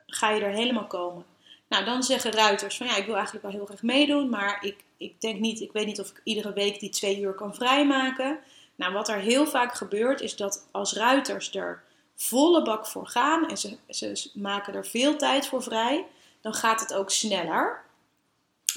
ga 0.07 0.29
je 0.29 0.41
er 0.41 0.51
helemaal 0.51 0.87
komen. 0.87 1.25
Nou, 1.67 1.85
dan 1.85 2.03
zeggen 2.03 2.31
ruiters 2.31 2.77
van 2.77 2.87
ja, 2.87 2.95
ik 2.95 3.05
wil 3.05 3.15
eigenlijk 3.15 3.45
wel 3.45 3.53
heel 3.53 3.65
graag 3.65 3.81
meedoen, 3.81 4.29
maar 4.29 4.57
ik, 4.61 4.83
ik 4.97 5.21
denk 5.21 5.39
niet, 5.39 5.61
ik 5.61 5.71
weet 5.71 5.85
niet 5.85 5.99
of 5.99 6.09
ik 6.09 6.21
iedere 6.23 6.53
week 6.53 6.79
die 6.79 6.89
twee 6.89 7.19
uur 7.21 7.33
kan 7.33 7.55
vrijmaken. 7.55 8.39
Nou, 8.75 8.93
wat 8.93 9.09
er 9.09 9.19
heel 9.19 9.47
vaak 9.47 9.73
gebeurt 9.73 10.21
is 10.21 10.35
dat 10.35 10.67
als 10.71 10.93
ruiters 10.93 11.55
er 11.55 11.83
volle 12.15 12.61
bak 12.61 12.87
voor 12.87 13.07
gaan 13.07 13.49
en 13.49 13.57
ze, 13.57 13.77
ze 13.89 14.29
maken 14.33 14.73
er 14.73 14.85
veel 14.85 15.17
tijd 15.17 15.47
voor 15.47 15.63
vrij, 15.63 16.05
dan 16.41 16.53
gaat 16.53 16.79
het 16.79 16.93
ook 16.93 17.11
sneller. 17.11 17.85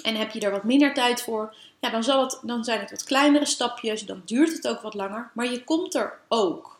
En 0.02 0.14
heb 0.14 0.30
je 0.30 0.40
er 0.40 0.50
wat 0.50 0.64
minder 0.64 0.94
tijd 0.94 1.22
voor, 1.22 1.54
ja, 1.80 1.90
dan, 1.90 2.04
zal 2.04 2.22
het, 2.22 2.40
dan 2.42 2.64
zijn 2.64 2.80
het 2.80 2.90
wat 2.90 3.04
kleinere 3.04 3.46
stapjes, 3.46 4.06
dan 4.06 4.22
duurt 4.24 4.52
het 4.52 4.68
ook 4.68 4.80
wat 4.80 4.94
langer, 4.94 5.30
maar 5.34 5.50
je 5.50 5.64
komt 5.64 5.94
er 5.94 6.18
ook. 6.28 6.78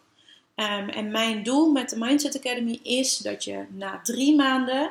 Um, 0.57 0.89
en 0.89 1.11
mijn 1.11 1.43
doel 1.43 1.71
met 1.71 1.91
de 1.91 1.99
Mindset 1.99 2.37
Academy 2.37 2.81
is 2.83 3.19
dat 3.19 3.45
je 3.45 3.67
na 3.71 4.01
drie 4.03 4.37
maanden 4.37 4.91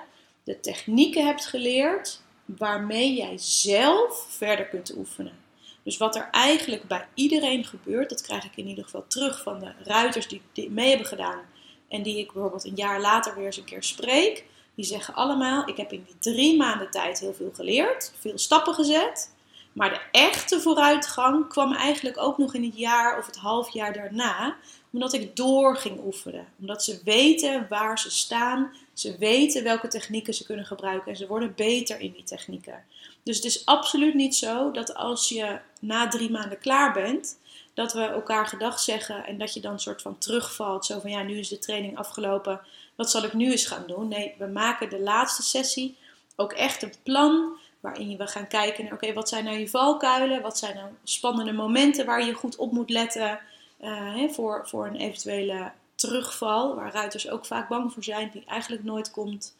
de 0.49 0.59
technieken 0.59 1.25
hebt 1.25 1.45
geleerd 1.45 2.21
waarmee 2.45 3.13
jij 3.13 3.37
zelf 3.37 4.25
verder 4.29 4.65
kunt 4.65 4.95
oefenen. 4.97 5.37
Dus 5.83 5.97
wat 5.97 6.15
er 6.15 6.27
eigenlijk 6.31 6.83
bij 6.83 7.07
iedereen 7.13 7.65
gebeurt, 7.65 8.09
dat 8.09 8.21
krijg 8.21 8.45
ik 8.45 8.55
in 8.55 8.67
ieder 8.67 8.83
geval 8.83 9.05
terug 9.07 9.43
van 9.43 9.59
de 9.59 9.71
ruiters 9.83 10.27
die 10.27 10.41
dit 10.53 10.69
mee 10.71 10.89
hebben 10.89 11.07
gedaan 11.07 11.41
en 11.87 12.03
die 12.03 12.17
ik 12.17 12.31
bijvoorbeeld 12.31 12.65
een 12.65 12.75
jaar 12.75 13.01
later 13.01 13.35
weer 13.35 13.45
eens 13.45 13.57
een 13.57 13.63
keer 13.63 13.83
spreek. 13.83 14.45
Die 14.75 14.85
zeggen 14.85 15.13
allemaal: 15.13 15.67
Ik 15.69 15.77
heb 15.77 15.91
in 15.91 16.05
die 16.05 16.33
drie 16.33 16.57
maanden 16.57 16.91
tijd 16.91 17.19
heel 17.19 17.33
veel 17.33 17.51
geleerd, 17.53 18.13
veel 18.19 18.37
stappen 18.37 18.73
gezet. 18.73 19.33
Maar 19.73 19.89
de 19.89 20.19
echte 20.19 20.61
vooruitgang 20.61 21.47
kwam 21.47 21.73
eigenlijk 21.73 22.17
ook 22.17 22.37
nog 22.37 22.53
in 22.53 22.63
het 22.63 22.77
jaar 22.77 23.17
of 23.17 23.25
het 23.25 23.35
half 23.35 23.69
jaar 23.69 23.93
daarna, 23.93 24.55
omdat 24.91 25.13
ik 25.13 25.35
door 25.35 25.75
ging 25.75 25.99
oefenen. 26.05 26.47
Omdat 26.59 26.83
ze 26.83 27.01
weten 27.03 27.65
waar 27.69 27.99
ze 27.99 28.11
staan, 28.11 28.73
ze 28.99 29.17
weten 29.17 29.63
welke 29.63 29.87
technieken 29.87 30.33
ze 30.33 30.45
kunnen 30.45 30.65
gebruiken 30.65 31.11
en 31.11 31.17
ze 31.17 31.27
worden 31.27 31.53
beter 31.55 31.99
in 31.99 32.11
die 32.11 32.23
technieken. 32.23 32.83
Dus 33.23 33.35
het 33.35 33.45
is 33.45 33.65
absoluut 33.65 34.13
niet 34.13 34.35
zo 34.35 34.71
dat 34.71 34.95
als 34.95 35.29
je 35.29 35.59
na 35.79 36.07
drie 36.07 36.31
maanden 36.31 36.59
klaar 36.59 36.93
bent, 36.93 37.37
dat 37.73 37.93
we 37.93 38.01
elkaar 38.01 38.47
gedag 38.47 38.79
zeggen 38.79 39.25
en 39.25 39.37
dat 39.37 39.53
je 39.53 39.59
dan 39.59 39.79
soort 39.79 40.01
van 40.01 40.17
terugvalt. 40.17 40.85
Zo 40.85 40.99
van 40.99 41.11
ja, 41.11 41.23
nu 41.23 41.37
is 41.37 41.47
de 41.47 41.59
training 41.59 41.97
afgelopen, 41.97 42.61
wat 42.95 43.11
zal 43.11 43.23
ik 43.23 43.33
nu 43.33 43.51
eens 43.51 43.65
gaan 43.65 43.87
doen? 43.87 44.07
Nee, 44.07 44.33
we 44.37 44.45
maken 44.45 44.89
de 44.89 44.99
laatste 44.99 45.43
sessie 45.43 45.97
ook 46.35 46.53
echt 46.53 46.83
een 46.83 46.93
plan 47.03 47.57
waarin 47.79 48.17
we 48.17 48.27
gaan 48.27 48.47
kijken 48.47 48.93
oké, 48.93 49.13
wat 49.13 49.29
zijn 49.29 49.43
nou 49.43 49.57
je 49.57 49.69
valkuilen? 49.69 50.41
Wat 50.41 50.57
zijn 50.57 50.75
nou 50.75 50.89
spannende 51.03 51.53
momenten 51.53 52.05
waar 52.05 52.25
je 52.25 52.33
goed 52.33 52.55
op 52.55 52.71
moet 52.71 52.89
letten 52.89 53.39
uh, 53.81 54.15
hè, 54.15 54.29
voor, 54.29 54.67
voor 54.67 54.85
een 54.85 54.95
eventuele 54.95 55.71
terugval, 55.99 56.75
waar 56.75 56.91
ruiters 56.91 57.29
ook 57.29 57.45
vaak 57.45 57.69
bang 57.69 57.93
voor 57.93 58.03
zijn, 58.03 58.29
die 58.33 58.43
eigenlijk 58.45 58.83
nooit 58.83 59.11
komt. 59.11 59.55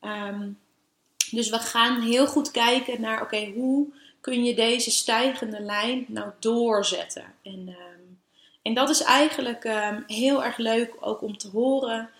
Ehm, 0.00 0.48
dus 1.30 1.50
we 1.50 1.58
gaan 1.58 2.00
heel 2.00 2.26
goed 2.26 2.50
kijken 2.50 3.00
naar, 3.00 3.22
oké, 3.22 3.52
hoe 3.54 3.86
kun 4.20 4.44
je 4.44 4.54
deze 4.54 4.90
stijgende 4.90 5.60
lijn 5.60 6.04
nou 6.08 6.30
doorzetten? 6.38 7.24
En, 7.42 7.68
ehm, 7.68 8.00
en 8.62 8.74
dat 8.74 8.90
is 8.90 9.02
eigenlijk 9.02 9.64
ehm, 9.64 10.00
heel 10.06 10.44
erg 10.44 10.56
leuk 10.56 10.94
ook 11.00 11.22
om 11.22 11.36
te 11.36 11.48
horen. 11.48 12.10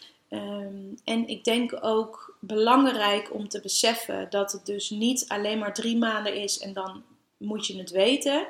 en 1.05 1.29
ik 1.29 1.45
denk 1.45 1.79
ook 1.85 2.37
belangrijk 2.41 3.35
om 3.35 3.49
te 3.49 3.61
beseffen 3.61 4.27
dat 4.31 4.53
het 4.53 4.67
dus 4.67 4.91
niet 4.91 5.25
alleen 5.29 5.59
maar 5.59 5.75
drie 5.75 5.97
maanden 5.97 6.35
is 6.35 6.59
en 6.59 6.73
dan 6.73 7.03
moet 7.37 7.67
je 7.67 7.79
het 7.79 7.91
weten. 7.91 8.47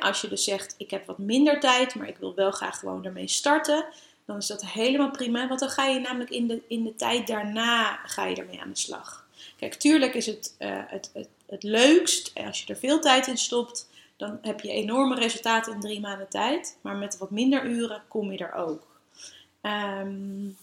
als 0.00 0.20
je 0.20 0.28
dus 0.28 0.44
zegt, 0.44 0.74
ik 0.78 0.90
heb 0.90 1.06
wat 1.06 1.18
minder 1.18 1.60
tijd, 1.60 1.94
maar 1.94 2.08
ik 2.08 2.16
wil 2.16 2.34
wel 2.34 2.50
graag 2.50 2.78
gewoon 2.78 3.04
ermee 3.04 3.28
starten 3.28 3.84
dan 4.24 4.36
is 4.36 4.46
dat 4.46 4.66
helemaal 4.66 5.10
prima. 5.10 5.48
Want 5.48 5.60
dan 5.60 5.68
ga 5.68 5.86
je 5.86 6.00
namelijk 6.00 6.30
in 6.30 6.46
de, 6.46 6.62
in 6.68 6.84
de 6.84 6.96
tijd 6.96 7.26
daarna 7.26 8.00
ga 8.04 8.26
je 8.26 8.36
ermee 8.36 8.60
aan 8.60 8.70
de 8.70 8.78
slag. 8.78 9.26
Kijk, 9.56 9.74
tuurlijk 9.74 10.14
is 10.14 10.26
het, 10.26 10.54
uh, 10.58 10.80
het, 10.86 11.10
het, 11.12 11.28
het 11.46 11.62
leukst 11.62 12.32
als 12.34 12.62
je 12.62 12.72
er 12.72 12.78
veel 12.78 13.00
tijd 13.00 13.26
in 13.26 13.38
stopt. 13.38 13.88
Dan 14.16 14.38
heb 14.42 14.60
je 14.60 14.70
enorme 14.70 15.14
resultaten 15.14 15.72
in 15.72 15.80
drie 15.80 16.00
maanden 16.00 16.28
tijd. 16.28 16.76
Maar 16.80 16.96
met 16.96 17.18
wat 17.18 17.30
minder 17.30 17.64
uren 17.64 18.02
kom 18.08 18.32
je 18.32 18.38
er 18.38 18.54
ook. 18.54 18.86
Um, 19.62 20.56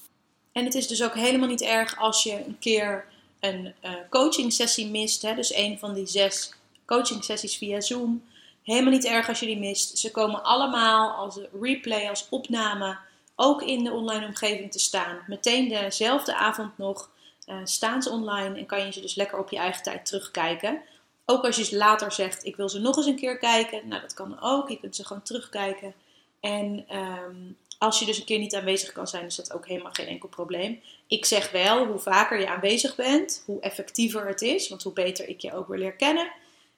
en 0.51 0.65
het 0.65 0.75
is 0.75 0.87
dus 0.87 1.03
ook 1.03 1.15
helemaal 1.15 1.47
niet 1.47 1.61
erg 1.61 1.97
als 1.97 2.23
je 2.23 2.45
een 2.45 2.59
keer 2.59 3.05
een 3.39 3.73
uh, 3.83 3.91
coaching 4.09 4.53
sessie 4.53 4.87
mist. 4.87 5.21
Hè, 5.21 5.35
dus 5.35 5.55
een 5.55 5.79
van 5.79 5.93
die 5.93 6.07
zes 6.07 6.53
coaching 6.85 7.23
sessies 7.23 7.57
via 7.57 7.81
Zoom 7.81 8.21
Helemaal 8.69 8.91
niet 8.91 9.05
erg 9.05 9.27
als 9.27 9.39
je 9.39 9.45
die 9.45 9.59
mist. 9.59 9.97
Ze 9.97 10.11
komen 10.11 10.43
allemaal 10.43 11.11
als 11.11 11.39
replay, 11.61 12.09
als 12.09 12.27
opname, 12.29 12.97
ook 13.41 13.61
in 13.61 13.83
de 13.83 13.91
online 13.91 14.25
omgeving 14.25 14.71
te 14.71 14.79
staan. 14.79 15.23
Meteen 15.27 15.69
dezelfde 15.69 16.35
avond 16.35 16.77
nog 16.77 17.09
uh, 17.47 17.55
staan 17.63 18.01
ze 18.01 18.09
online 18.09 18.57
en 18.57 18.65
kan 18.65 18.85
je 18.85 18.91
ze 18.91 19.01
dus 19.01 19.15
lekker 19.15 19.39
op 19.39 19.49
je 19.49 19.57
eigen 19.57 19.83
tijd 19.83 20.05
terugkijken. 20.05 20.81
Ook 21.25 21.45
als 21.45 21.55
je 21.55 21.77
later 21.77 22.11
zegt, 22.11 22.45
ik 22.45 22.55
wil 22.55 22.69
ze 22.69 22.79
nog 22.79 22.97
eens 22.97 23.05
een 23.05 23.15
keer 23.15 23.37
kijken. 23.37 23.87
Nou, 23.87 24.01
dat 24.01 24.13
kan 24.13 24.41
ook. 24.41 24.69
Je 24.69 24.79
kunt 24.79 24.95
ze 24.95 25.05
gewoon 25.05 25.21
terugkijken. 25.21 25.93
En 26.39 26.85
ehm, 26.87 27.35
als 27.77 27.99
je 27.99 28.05
dus 28.05 28.19
een 28.19 28.25
keer 28.25 28.39
niet 28.39 28.55
aanwezig 28.55 28.91
kan 28.91 29.07
zijn, 29.07 29.25
is 29.25 29.35
dat 29.35 29.53
ook 29.53 29.67
helemaal 29.67 29.93
geen 29.93 30.07
enkel 30.07 30.29
probleem. 30.29 30.81
Ik 31.07 31.25
zeg 31.25 31.51
wel, 31.51 31.85
hoe 31.85 31.99
vaker 31.99 32.39
je 32.39 32.49
aanwezig 32.49 32.95
bent, 32.95 33.43
hoe 33.45 33.61
effectiever 33.61 34.27
het 34.27 34.41
is. 34.41 34.69
Want 34.69 34.83
hoe 34.83 34.93
beter 34.93 35.27
ik 35.29 35.39
je 35.39 35.53
ook 35.53 35.67
weer 35.67 35.79
leer 35.79 35.93
kennen. 35.95 36.31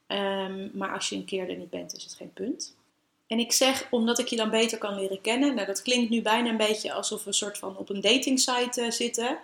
Ehm, 0.08 0.78
maar 0.78 0.94
als 0.94 1.10
je 1.10 1.16
een 1.16 1.26
keer 1.26 1.50
er 1.50 1.58
niet 1.58 1.70
bent, 1.70 1.96
is 1.96 2.04
het 2.04 2.14
geen 2.14 2.34
punt. 2.34 2.76
En 3.32 3.40
ik 3.40 3.52
zeg, 3.52 3.88
omdat 3.90 4.20
ik 4.20 4.28
je 4.28 4.36
dan 4.36 4.50
beter 4.50 4.78
kan 4.78 4.96
leren 4.96 5.22
kennen. 5.22 5.56
Nou, 5.56 5.68
dat 5.68 5.82
klinkt 5.82 6.10
nu 6.10 6.22
bijna 6.22 6.50
een 6.50 6.58
beetje 6.58 6.94
alsof 6.94 7.22
we 7.22 7.28
een 7.28 7.34
soort 7.34 7.58
van 7.58 7.78
op 7.78 7.90
een 7.90 8.02
datingsite 8.02 8.82
uh, 8.82 8.92
zitten. 8.92 9.38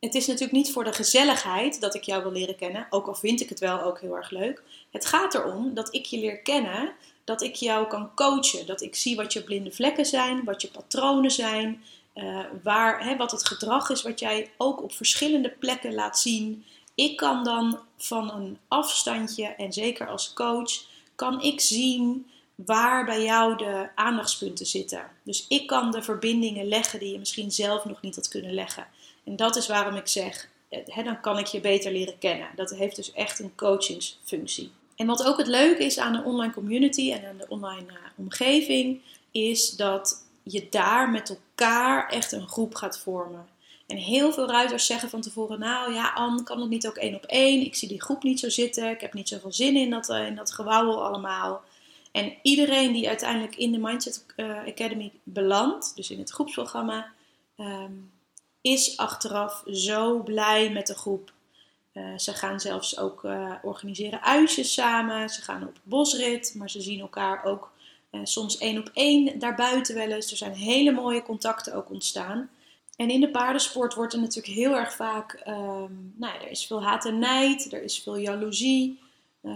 Het 0.00 0.14
is 0.14 0.26
natuurlijk 0.26 0.52
niet 0.52 0.72
voor 0.72 0.84
de 0.84 0.92
gezelligheid 0.92 1.80
dat 1.80 1.94
ik 1.94 2.02
jou 2.02 2.22
wil 2.22 2.32
leren 2.32 2.56
kennen, 2.56 2.86
ook 2.90 3.06
al 3.06 3.14
vind 3.14 3.40
ik 3.40 3.48
het 3.48 3.58
wel 3.58 3.82
ook 3.82 4.00
heel 4.00 4.16
erg 4.16 4.30
leuk. 4.30 4.62
Het 4.90 5.06
gaat 5.06 5.34
erom 5.34 5.74
dat 5.74 5.94
ik 5.94 6.04
je 6.04 6.18
leer 6.18 6.38
kennen, 6.38 6.92
dat 7.24 7.42
ik 7.42 7.54
jou 7.54 7.86
kan 7.86 8.14
coachen, 8.14 8.66
dat 8.66 8.82
ik 8.82 8.94
zie 8.94 9.16
wat 9.16 9.32
je 9.32 9.42
blinde 9.42 9.70
vlekken 9.70 10.06
zijn, 10.06 10.44
wat 10.44 10.62
je 10.62 10.68
patronen 10.68 11.30
zijn, 11.30 11.82
uh, 12.14 12.40
waar, 12.62 13.04
hè, 13.04 13.16
wat 13.16 13.30
het 13.30 13.46
gedrag 13.46 13.90
is 13.90 14.02
wat 14.02 14.18
jij 14.18 14.50
ook 14.56 14.82
op 14.82 14.92
verschillende 14.92 15.50
plekken 15.50 15.94
laat 15.94 16.18
zien. 16.18 16.64
Ik 16.94 17.16
kan 17.16 17.44
dan 17.44 17.78
van 17.96 18.30
een 18.30 18.58
afstandje, 18.68 19.46
en 19.46 19.72
zeker 19.72 20.08
als 20.08 20.32
coach, 20.32 20.84
kan 21.14 21.42
ik 21.42 21.60
zien 21.60 22.26
waar 22.56 23.04
bij 23.04 23.22
jou 23.22 23.56
de 23.56 23.88
aandachtspunten 23.94 24.66
zitten. 24.66 25.10
Dus 25.22 25.46
ik 25.48 25.66
kan 25.66 25.90
de 25.90 26.02
verbindingen 26.02 26.68
leggen 26.68 26.98
die 26.98 27.12
je 27.12 27.18
misschien 27.18 27.50
zelf 27.50 27.84
nog 27.84 28.00
niet 28.00 28.14
had 28.14 28.28
kunnen 28.28 28.54
leggen. 28.54 28.86
En 29.24 29.36
dat 29.36 29.56
is 29.56 29.66
waarom 29.66 29.94
ik 29.94 30.06
zeg, 30.06 30.48
hè, 30.68 31.02
dan 31.02 31.20
kan 31.20 31.38
ik 31.38 31.46
je 31.46 31.60
beter 31.60 31.92
leren 31.92 32.18
kennen. 32.18 32.48
Dat 32.54 32.70
heeft 32.70 32.96
dus 32.96 33.12
echt 33.12 33.38
een 33.38 33.54
coachingsfunctie. 33.54 34.70
En 34.96 35.06
wat 35.06 35.24
ook 35.24 35.38
het 35.38 35.46
leuke 35.46 35.84
is 35.84 35.98
aan 35.98 36.12
de 36.12 36.22
online 36.22 36.52
community 36.52 37.12
en 37.12 37.28
aan 37.28 37.36
de 37.36 37.46
online 37.48 37.92
uh, 37.92 37.96
omgeving, 38.16 39.00
is 39.30 39.70
dat 39.70 40.24
je 40.42 40.66
daar 40.70 41.10
met 41.10 41.28
elkaar 41.28 42.08
echt 42.08 42.32
een 42.32 42.48
groep 42.48 42.74
gaat 42.74 42.98
vormen. 42.98 43.46
En 43.86 43.96
heel 43.96 44.32
veel 44.32 44.48
ruiters 44.48 44.86
zeggen 44.86 45.10
van 45.10 45.20
tevoren, 45.20 45.58
nou 45.58 45.92
ja, 45.92 46.12
Anne, 46.14 46.42
kan 46.42 46.60
het 46.60 46.68
niet 46.68 46.86
ook 46.86 46.96
één 46.96 47.14
op 47.14 47.24
één? 47.24 47.64
Ik 47.64 47.74
zie 47.74 47.88
die 47.88 48.02
groep 48.02 48.22
niet 48.22 48.40
zo 48.40 48.48
zitten, 48.48 48.90
ik 48.90 49.00
heb 49.00 49.12
niet 49.12 49.28
zoveel 49.28 49.52
zin 49.52 49.76
in 49.76 49.90
dat, 49.90 50.08
uh, 50.08 50.26
in 50.26 50.34
dat 50.34 50.52
gewauwel 50.52 51.04
allemaal. 51.04 51.62
En 52.16 52.34
iedereen 52.42 52.92
die 52.92 53.08
uiteindelijk 53.08 53.56
in 53.56 53.72
de 53.72 53.78
Mindset 53.78 54.24
uh, 54.36 54.58
Academy 54.66 55.12
belandt, 55.22 55.96
dus 55.96 56.10
in 56.10 56.18
het 56.18 56.30
groepsprogramma, 56.30 57.12
um, 57.58 58.10
is 58.60 58.96
achteraf 58.96 59.62
zo 59.66 60.22
blij 60.22 60.70
met 60.70 60.86
de 60.86 60.94
groep. 60.94 61.32
Uh, 61.92 62.18
ze 62.18 62.32
gaan 62.32 62.60
zelfs 62.60 62.98
ook 62.98 63.24
uh, 63.24 63.52
organiseren 63.62 64.22
uitjes 64.22 64.72
samen. 64.72 65.28
Ze 65.28 65.42
gaan 65.42 65.62
op 65.62 65.78
bosrit, 65.82 66.54
maar 66.56 66.70
ze 66.70 66.80
zien 66.80 67.00
elkaar 67.00 67.44
ook 67.44 67.72
soms 68.22 68.58
één 68.58 68.78
op 68.78 68.90
één 68.94 69.38
daarbuiten 69.38 69.94
wel 69.94 70.10
eens. 70.10 70.30
Er 70.30 70.36
zijn 70.36 70.54
hele 70.54 70.92
mooie 70.92 71.22
contacten 71.22 71.74
ook 71.74 71.90
ontstaan. 71.90 72.50
En 72.96 73.10
in 73.10 73.20
de 73.20 73.30
paardensport 73.30 73.94
wordt 73.94 74.12
er 74.12 74.20
natuurlijk 74.20 74.54
heel 74.54 74.76
erg 74.76 74.92
vaak, 74.92 75.42
um, 75.46 76.14
nou 76.16 76.34
ja, 76.34 76.40
er 76.40 76.50
is 76.50 76.66
veel 76.66 76.82
haat 76.82 77.04
en 77.04 77.18
nijd, 77.18 77.72
er 77.72 77.82
is 77.82 77.98
veel 77.98 78.16
jaloezie, 78.16 78.98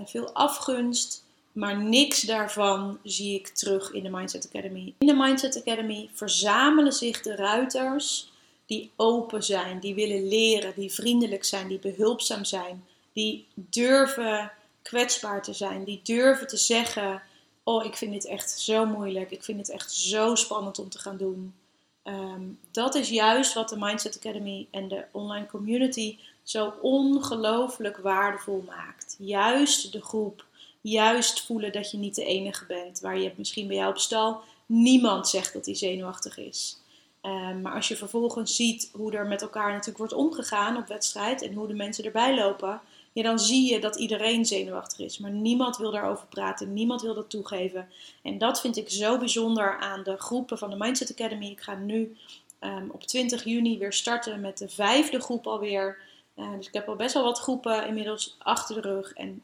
veel 0.05 0.33
afgunst. 0.33 1.29
Maar 1.52 1.76
niks 1.82 2.20
daarvan 2.20 2.98
zie 3.02 3.34
ik 3.34 3.48
terug 3.48 3.92
in 3.92 4.02
de 4.02 4.10
Mindset 4.10 4.50
Academy. 4.52 4.94
In 4.98 5.06
de 5.06 5.14
Mindset 5.14 5.56
Academy 5.56 6.10
verzamelen 6.12 6.92
zich 6.92 7.22
de 7.22 7.34
ruiters 7.36 8.30
die 8.66 8.90
open 8.96 9.42
zijn, 9.42 9.80
die 9.80 9.94
willen 9.94 10.28
leren, 10.28 10.72
die 10.76 10.92
vriendelijk 10.92 11.44
zijn, 11.44 11.68
die 11.68 11.78
behulpzaam 11.78 12.44
zijn, 12.44 12.84
die 13.12 13.46
durven 13.54 14.52
kwetsbaar 14.82 15.42
te 15.42 15.52
zijn, 15.52 15.84
die 15.84 16.00
durven 16.02 16.46
te 16.46 16.56
zeggen: 16.56 17.22
Oh, 17.62 17.84
ik 17.84 17.96
vind 17.96 18.12
dit 18.12 18.26
echt 18.26 18.50
zo 18.50 18.86
moeilijk, 18.86 19.30
ik 19.30 19.42
vind 19.42 19.58
het 19.58 19.70
echt 19.70 19.92
zo 19.92 20.34
spannend 20.34 20.78
om 20.78 20.88
te 20.88 20.98
gaan 20.98 21.16
doen. 21.16 21.54
Ehm, 22.02 22.42
dat 22.70 22.94
is 22.94 23.08
juist 23.08 23.54
wat 23.54 23.68
de 23.68 23.76
Mindset 23.78 24.16
Academy 24.16 24.66
en 24.70 24.88
de 24.88 25.04
online 25.12 25.46
community 25.46 26.18
zo 26.42 26.72
ongelooflijk 26.80 27.96
waardevol 27.96 28.64
maakt. 28.66 29.16
Juist 29.18 29.92
de 29.92 30.02
groep, 30.02 30.44
juist 30.81 31.47
voelen 31.47 31.73
dat 31.73 31.90
je 31.90 31.99
niet 31.99 32.14
de 32.14 32.25
enige 32.25 32.66
bent, 32.66 33.01
waar 33.01 33.19
je 33.19 33.33
misschien 33.37 33.66
bij 33.66 33.77
jou 33.77 33.90
op 33.90 33.99
stal 33.99 34.40
niemand 34.66 35.29
zegt 35.29 35.53
dat 35.53 35.66
hij 35.66 35.75
zenuwachtig 35.75 36.38
is. 36.38 36.79
Ehm, 37.21 37.61
maar 37.61 37.75
als 37.75 37.88
je 37.88 37.97
vervolgens 37.97 38.57
ziet 38.57 38.90
hoe 38.93 39.12
er 39.12 39.27
met 39.27 39.43
elkaar 39.43 39.71
natuurlijk 39.71 39.99
wordt 39.99 40.12
omgegaan 40.12 40.77
op 40.77 40.87
wedstrijd 40.87 41.43
en 41.43 41.53
hoe 41.53 41.66
de 41.66 41.75
mensen 41.75 42.05
erbij 42.05 42.35
lopen, 42.35 42.81
ja, 43.12 43.23
dan 43.23 43.38
zie 43.38 43.73
je 43.73 43.81
dat 43.81 43.97
iedereen 43.97 44.47
zenuwachtig 44.47 44.99
is. 44.99 45.19
Maar 45.19 45.31
niemand 45.31 45.77
wil 45.77 45.90
daarover 45.90 46.27
praten, 46.27 46.73
niemand 46.73 47.03
wil 47.03 47.14
dat 47.14 47.31
toegeven. 47.31 47.88
En 48.23 48.38
dat 48.38 48.61
vind 48.61 48.77
ik 48.77 48.90
zo 48.90 49.19
bijzonder 49.19 49.79
aan 49.79 50.03
de 50.03 50.16
groepen 50.16 50.59
van 50.59 50.71
de 50.71 50.77
Mindset 50.77 51.11
Academy. 51.11 51.47
Ik 51.47 51.61
ga 51.61 51.75
nu 51.75 52.16
ehm, 52.59 52.88
op 52.90 53.03
20 53.03 53.45
juni 53.45 53.79
weer 53.79 53.93
starten 53.93 54.40
met 54.40 54.59
de 54.59 54.69
vijfde 54.69 55.21
groep 55.21 55.47
alweer. 55.47 55.99
Uh, 56.37 56.57
dus 56.57 56.66
ik 56.66 56.75
heb 56.75 56.88
al 56.88 56.97
best 56.97 57.14
wel 57.14 57.25
wat 57.25 57.38
groepen 57.38 57.87
inmiddels 57.87 58.37
achter 58.38 58.75
de 58.75 58.81
rug. 58.81 59.12
En 59.12 59.43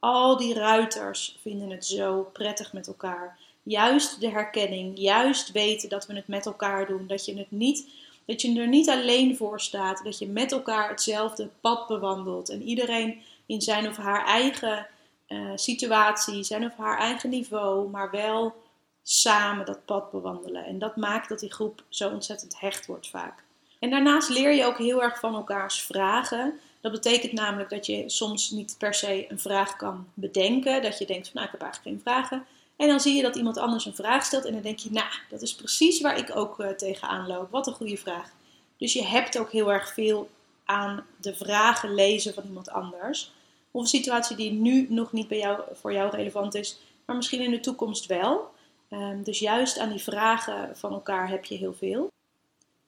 al 0.00 0.36
die 0.36 0.54
ruiters 0.54 1.36
vinden 1.40 1.70
het 1.70 1.86
zo 1.86 2.30
prettig 2.32 2.72
met 2.72 2.86
elkaar 2.86 3.38
juist 3.68 4.20
de 4.20 4.30
herkenning, 4.30 4.98
juist 4.98 5.52
weten 5.52 5.88
dat 5.88 6.06
we 6.06 6.14
het 6.14 6.28
met 6.28 6.46
elkaar 6.46 6.86
doen. 6.86 7.06
Dat 7.06 7.24
je, 7.24 7.38
het 7.38 7.50
niet, 7.50 7.88
dat 8.24 8.42
je 8.42 8.60
er 8.60 8.68
niet 8.68 8.88
alleen 8.88 9.36
voor 9.36 9.60
staat, 9.60 10.04
dat 10.04 10.18
je 10.18 10.28
met 10.28 10.52
elkaar 10.52 10.88
hetzelfde 10.88 11.48
pad 11.60 11.86
bewandelt. 11.86 12.48
En 12.48 12.62
iedereen 12.62 13.22
in 13.46 13.60
zijn 13.60 13.88
of 13.88 13.96
haar 13.96 14.24
eigen 14.24 14.86
uh, 15.28 15.50
situatie, 15.54 16.42
zijn 16.42 16.64
of 16.64 16.76
haar 16.76 16.98
eigen 16.98 17.30
niveau, 17.30 17.88
maar 17.88 18.10
wel 18.10 18.54
samen 19.02 19.66
dat 19.66 19.84
pad 19.84 20.10
bewandelen. 20.10 20.64
En 20.64 20.78
dat 20.78 20.96
maakt 20.96 21.28
dat 21.28 21.40
die 21.40 21.52
groep 21.52 21.82
zo 21.88 22.10
ontzettend 22.10 22.60
hecht 22.60 22.86
wordt 22.86 23.08
vaak. 23.08 23.42
En 23.78 23.90
daarnaast 23.90 24.28
leer 24.28 24.52
je 24.52 24.64
ook 24.64 24.78
heel 24.78 25.02
erg 25.02 25.18
van 25.18 25.34
elkaars 25.34 25.82
vragen. 25.82 26.60
Dat 26.80 26.92
betekent 26.92 27.32
namelijk 27.32 27.70
dat 27.70 27.86
je 27.86 28.04
soms 28.06 28.50
niet 28.50 28.74
per 28.78 28.94
se 28.94 29.26
een 29.28 29.40
vraag 29.40 29.76
kan 29.76 30.06
bedenken. 30.14 30.82
Dat 30.82 30.98
je 30.98 31.06
denkt 31.06 31.28
van 31.28 31.34
nou 31.34 31.46
ik 31.46 31.52
heb 31.52 31.62
eigenlijk 31.62 31.96
geen 31.96 32.12
vragen. 32.12 32.46
En 32.76 32.88
dan 32.88 33.00
zie 33.00 33.16
je 33.16 33.22
dat 33.22 33.36
iemand 33.36 33.58
anders 33.58 33.84
een 33.84 33.94
vraag 33.94 34.24
stelt 34.24 34.44
en 34.44 34.52
dan 34.52 34.62
denk 34.62 34.78
je, 34.78 34.90
nou, 34.90 35.08
dat 35.28 35.42
is 35.42 35.54
precies 35.54 36.00
waar 36.00 36.18
ik 36.18 36.36
ook 36.36 36.60
uh, 36.60 36.68
tegenaan 36.68 37.26
loop. 37.26 37.50
Wat 37.50 37.66
een 37.66 37.72
goede 37.72 37.96
vraag. 37.96 38.30
Dus 38.76 38.92
je 38.92 39.04
hebt 39.04 39.38
ook 39.38 39.52
heel 39.52 39.72
erg 39.72 39.92
veel 39.92 40.28
aan 40.64 41.06
de 41.20 41.34
vragen 41.34 41.94
lezen 41.94 42.34
van 42.34 42.44
iemand 42.44 42.70
anders. 42.70 43.32
Of 43.70 43.80
een 43.80 43.88
situatie 43.88 44.36
die 44.36 44.52
nu 44.52 44.86
nog 44.88 45.12
niet 45.12 45.28
bij 45.28 45.38
jou, 45.38 45.60
voor 45.72 45.92
jou 45.92 46.10
relevant 46.10 46.54
is, 46.54 46.78
maar 47.04 47.16
misschien 47.16 47.40
in 47.40 47.50
de 47.50 47.60
toekomst 47.60 48.06
wel. 48.06 48.50
Um, 48.90 49.22
dus 49.22 49.38
juist 49.38 49.78
aan 49.78 49.88
die 49.88 50.02
vragen 50.02 50.76
van 50.76 50.92
elkaar 50.92 51.28
heb 51.28 51.44
je 51.44 51.54
heel 51.54 51.74
veel. 51.74 52.08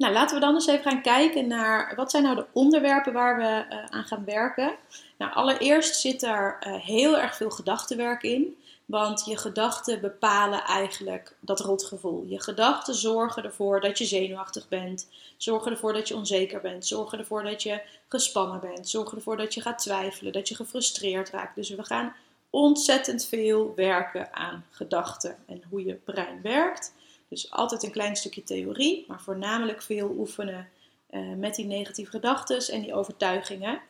Nou, 0.00 0.12
laten 0.12 0.34
we 0.34 0.40
dan 0.40 0.54
eens 0.54 0.66
even 0.66 0.90
gaan 0.90 1.02
kijken 1.02 1.46
naar 1.46 1.92
wat 1.96 2.10
zijn 2.10 2.22
nou 2.22 2.36
de 2.36 2.46
onderwerpen 2.52 3.12
waar 3.12 3.36
we 3.36 3.74
uh, 3.74 3.84
aan 3.84 4.04
gaan 4.04 4.24
werken. 4.24 4.74
Nou, 5.18 5.32
allereerst 5.32 6.00
zit 6.00 6.22
er 6.22 6.58
uh, 6.66 6.74
heel 6.74 7.18
erg 7.18 7.36
veel 7.36 7.50
gedachtenwerk 7.50 8.22
in. 8.22 8.56
Want 8.86 9.24
je 9.24 9.36
gedachten 9.36 10.00
bepalen 10.00 10.64
eigenlijk 10.64 11.36
dat 11.40 11.60
rotgevoel. 11.60 12.24
Je 12.28 12.40
gedachten 12.40 12.94
zorgen 12.94 13.44
ervoor 13.44 13.80
dat 13.80 13.98
je 13.98 14.04
zenuwachtig 14.04 14.68
bent. 14.68 15.08
Zorgen 15.36 15.70
ervoor 15.70 15.92
dat 15.92 16.08
je 16.08 16.16
onzeker 16.16 16.60
bent. 16.60 16.86
Zorgen 16.86 17.18
ervoor 17.18 17.42
dat 17.42 17.62
je 17.62 17.80
gespannen 18.08 18.60
bent. 18.60 18.88
Zorgen 18.88 19.16
ervoor 19.16 19.36
dat 19.36 19.54
je 19.54 19.60
gaat 19.60 19.78
twijfelen. 19.78 20.32
Dat 20.32 20.48
je 20.48 20.54
gefrustreerd 20.54 21.30
raakt. 21.30 21.54
Dus 21.54 21.70
we 21.70 21.84
gaan 21.84 22.14
ontzettend 22.50 23.24
veel 23.24 23.72
werken 23.76 24.34
aan 24.34 24.64
gedachten 24.70 25.36
en 25.46 25.62
hoe 25.70 25.84
je 25.84 25.94
brein 25.94 26.40
werkt. 26.42 26.92
Dus 27.30 27.50
altijd 27.50 27.82
een 27.82 27.90
klein 27.90 28.16
stukje 28.16 28.42
theorie, 28.42 29.04
maar 29.08 29.20
voornamelijk 29.20 29.82
veel 29.82 30.14
oefenen 30.18 30.68
uh, 31.10 31.34
met 31.36 31.54
die 31.54 31.66
negatieve 31.66 32.10
gedachten 32.10 32.74
en 32.74 32.80
die 32.80 32.94
overtuigingen. 32.94 33.80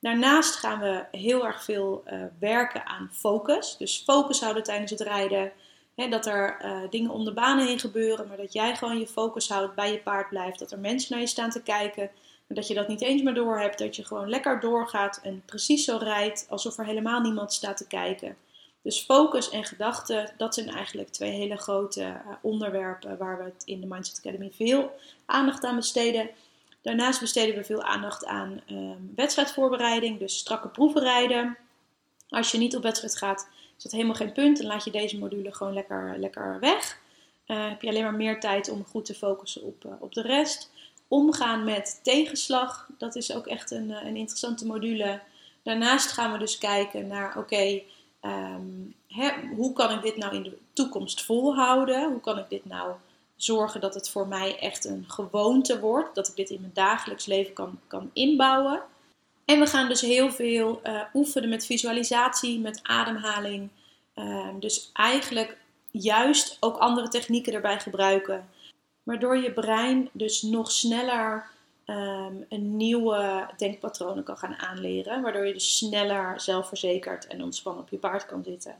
Daarnaast 0.00 0.54
gaan 0.54 0.80
we 0.80 1.04
heel 1.10 1.46
erg 1.46 1.64
veel 1.64 2.02
uh, 2.06 2.24
werken 2.38 2.86
aan 2.86 3.10
focus. 3.12 3.76
Dus 3.76 4.02
focus 4.06 4.40
houden 4.40 4.62
tijdens 4.62 4.90
het 4.90 5.00
rijden. 5.00 5.52
Dat 5.94 6.26
er 6.26 6.64
uh, 6.64 6.90
dingen 6.90 7.10
om 7.10 7.24
de 7.24 7.32
banen 7.32 7.66
heen 7.66 7.78
gebeuren, 7.78 8.28
maar 8.28 8.36
dat 8.36 8.52
jij 8.52 8.76
gewoon 8.76 8.98
je 8.98 9.06
focus 9.06 9.48
houdt, 9.48 9.74
bij 9.74 9.92
je 9.92 9.98
paard 9.98 10.28
blijft. 10.28 10.58
Dat 10.58 10.72
er 10.72 10.78
mensen 10.78 11.12
naar 11.12 11.20
je 11.20 11.26
staan 11.26 11.50
te 11.50 11.62
kijken, 11.62 12.10
maar 12.46 12.56
dat 12.56 12.66
je 12.68 12.74
dat 12.74 12.88
niet 12.88 13.00
eens 13.00 13.22
meer 13.22 13.34
door 13.34 13.60
hebt. 13.60 13.78
Dat 13.78 13.96
je 13.96 14.04
gewoon 14.04 14.28
lekker 14.28 14.60
doorgaat 14.60 15.20
en 15.22 15.42
precies 15.46 15.84
zo 15.84 15.96
rijdt 15.96 16.46
alsof 16.48 16.78
er 16.78 16.86
helemaal 16.86 17.20
niemand 17.20 17.52
staat 17.52 17.76
te 17.76 17.86
kijken. 17.86 18.36
Dus 18.82 19.00
focus 19.00 19.50
en 19.50 19.64
gedachten, 19.64 20.32
dat 20.36 20.54
zijn 20.54 20.68
eigenlijk 20.68 21.08
twee 21.08 21.30
hele 21.30 21.56
grote 21.56 22.00
uh, 22.00 22.16
onderwerpen 22.40 23.18
waar 23.18 23.44
we 23.44 23.52
in 23.64 23.80
de 23.80 23.86
Mindset 23.86 24.18
Academy 24.18 24.50
veel 24.54 24.98
aandacht 25.26 25.64
aan 25.64 25.76
besteden. 25.76 26.30
Daarnaast 26.82 27.20
besteden 27.20 27.54
we 27.54 27.64
veel 27.64 27.82
aandacht 27.82 28.24
aan 28.24 28.60
um, 28.70 29.12
wedstrijdvoorbereiding, 29.16 30.18
dus 30.18 30.38
strakke 30.38 30.68
proeven 30.68 31.00
rijden. 31.00 31.56
Als 32.28 32.50
je 32.50 32.58
niet 32.58 32.76
op 32.76 32.82
wedstrijd 32.82 33.16
gaat, 33.16 33.48
is 33.76 33.82
dat 33.82 33.92
helemaal 33.92 34.14
geen 34.14 34.32
punt. 34.32 34.58
Dan 34.58 34.66
laat 34.66 34.84
je 34.84 34.90
deze 34.90 35.18
module 35.18 35.54
gewoon 35.54 35.72
lekker, 35.72 36.14
lekker 36.18 36.60
weg. 36.60 37.00
Uh, 37.46 37.68
heb 37.68 37.82
je 37.82 37.88
alleen 37.88 38.02
maar 38.02 38.14
meer 38.14 38.40
tijd 38.40 38.70
om 38.70 38.84
goed 38.84 39.04
te 39.04 39.14
focussen 39.14 39.62
op, 39.62 39.84
uh, 39.84 39.92
op 39.98 40.14
de 40.14 40.22
rest. 40.22 40.70
Omgaan 41.08 41.64
met 41.64 42.00
tegenslag, 42.02 42.88
dat 42.98 43.16
is 43.16 43.34
ook 43.34 43.46
echt 43.46 43.70
een, 43.70 43.90
een 43.90 44.16
interessante 44.16 44.66
module. 44.66 45.20
Daarnaast 45.62 46.12
gaan 46.12 46.32
we 46.32 46.38
dus 46.38 46.58
kijken 46.58 47.06
naar, 47.06 47.38
oké, 47.38 47.82
ehm, 48.22 49.54
hoe 49.56 49.72
kan 49.72 49.90
ik 49.90 50.02
dit 50.02 50.16
nou 50.16 50.34
in 50.34 50.42
de 50.42 50.58
toekomst 50.72 51.24
volhouden? 51.24 52.10
Hoe 52.10 52.20
kan 52.20 52.38
ik 52.38 52.48
dit 52.48 52.64
nou 52.64 52.92
zorgen 53.36 53.80
dat 53.80 53.94
het 53.94 54.10
voor 54.10 54.26
mij 54.26 54.58
echt 54.58 54.84
een 54.84 55.04
gewoonte 55.08 55.80
wordt? 55.80 56.14
Dat 56.14 56.28
ik 56.28 56.36
dit 56.36 56.50
in 56.50 56.60
mijn 56.60 56.72
dagelijks 56.74 57.26
leven 57.26 57.52
kan, 57.52 57.78
kan 57.86 58.10
inbouwen? 58.12 58.82
En 59.44 59.60
we 59.60 59.66
gaan 59.66 59.88
dus 59.88 60.00
heel 60.00 60.30
veel 60.30 60.80
uh, 60.84 61.00
oefenen 61.14 61.48
met 61.48 61.66
visualisatie, 61.66 62.60
met 62.60 62.80
ademhaling. 62.82 63.68
Ehm, 64.14 64.58
dus 64.58 64.90
eigenlijk 64.92 65.56
juist 65.90 66.56
ook 66.60 66.76
andere 66.76 67.08
technieken 67.08 67.52
erbij 67.52 67.80
gebruiken. 67.80 68.48
Waardoor 69.02 69.36
je 69.36 69.52
brein 69.52 70.08
dus 70.12 70.42
nog 70.42 70.70
sneller 70.70 71.50
Ehm, 71.84 72.34
een 72.48 72.76
nieuwe 72.76 73.48
denkpatronen 73.56 74.24
kan 74.24 74.36
gaan 74.36 74.54
aanleren. 74.54 75.22
Waardoor 75.22 75.46
je 75.46 75.52
dus 75.52 75.76
sneller 75.76 76.40
zelfverzekerd 76.40 77.26
en 77.26 77.42
ontspannen 77.42 77.82
op 77.82 77.90
je 77.90 77.96
paard 77.96 78.26
kan 78.26 78.44
zitten. 78.44 78.76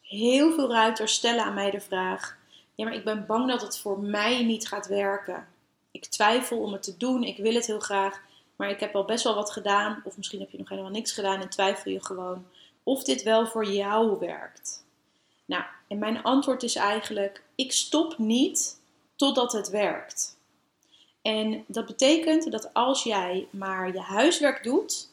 Heel 0.00 0.52
veel 0.52 0.70
ruiters 0.70 1.12
stellen 1.12 1.44
aan 1.44 1.54
mij 1.54 1.70
de 1.70 1.80
vraag: 1.80 2.36
Ja, 2.74 2.84
maar 2.84 2.94
ik 2.94 3.04
ben 3.04 3.26
bang 3.26 3.48
dat 3.48 3.62
het 3.62 3.78
voor 3.78 4.00
mij 4.00 4.44
niet 4.44 4.68
gaat 4.68 4.86
werken. 4.86 5.46
Ik 5.90 6.06
twijfel 6.06 6.58
om 6.58 6.72
het 6.72 6.82
te 6.82 6.96
doen, 6.96 7.22
ik 7.22 7.36
wil 7.36 7.54
het 7.54 7.66
heel 7.66 7.80
graag, 7.80 8.20
maar 8.56 8.70
ik 8.70 8.80
heb 8.80 8.94
al 8.94 9.04
best 9.04 9.24
wel 9.24 9.34
wat 9.34 9.50
gedaan. 9.50 10.02
Of 10.04 10.16
misschien 10.16 10.40
heb 10.40 10.50
je 10.50 10.58
nog 10.58 10.68
helemaal 10.68 10.90
niks 10.90 11.12
gedaan 11.12 11.40
en 11.40 11.48
twijfel 11.48 11.90
je 11.90 12.04
gewoon 12.04 12.46
of 12.82 13.04
dit 13.04 13.22
wel 13.22 13.46
voor 13.46 13.66
jou 13.66 14.18
werkt. 14.18 14.84
Nou, 15.44 15.64
en 15.88 15.98
mijn 15.98 16.22
antwoord 16.22 16.62
is 16.62 16.74
eigenlijk: 16.74 17.42
ik 17.54 17.72
stop 17.72 18.18
niet 18.18 18.80
totdat 19.16 19.52
het 19.52 19.68
werkt. 19.68 20.37
En 21.28 21.64
dat 21.66 21.86
betekent 21.86 22.50
dat 22.50 22.74
als 22.74 23.02
jij 23.02 23.46
maar 23.50 23.92
je 23.92 24.00
huiswerk 24.00 24.62
doet 24.62 25.08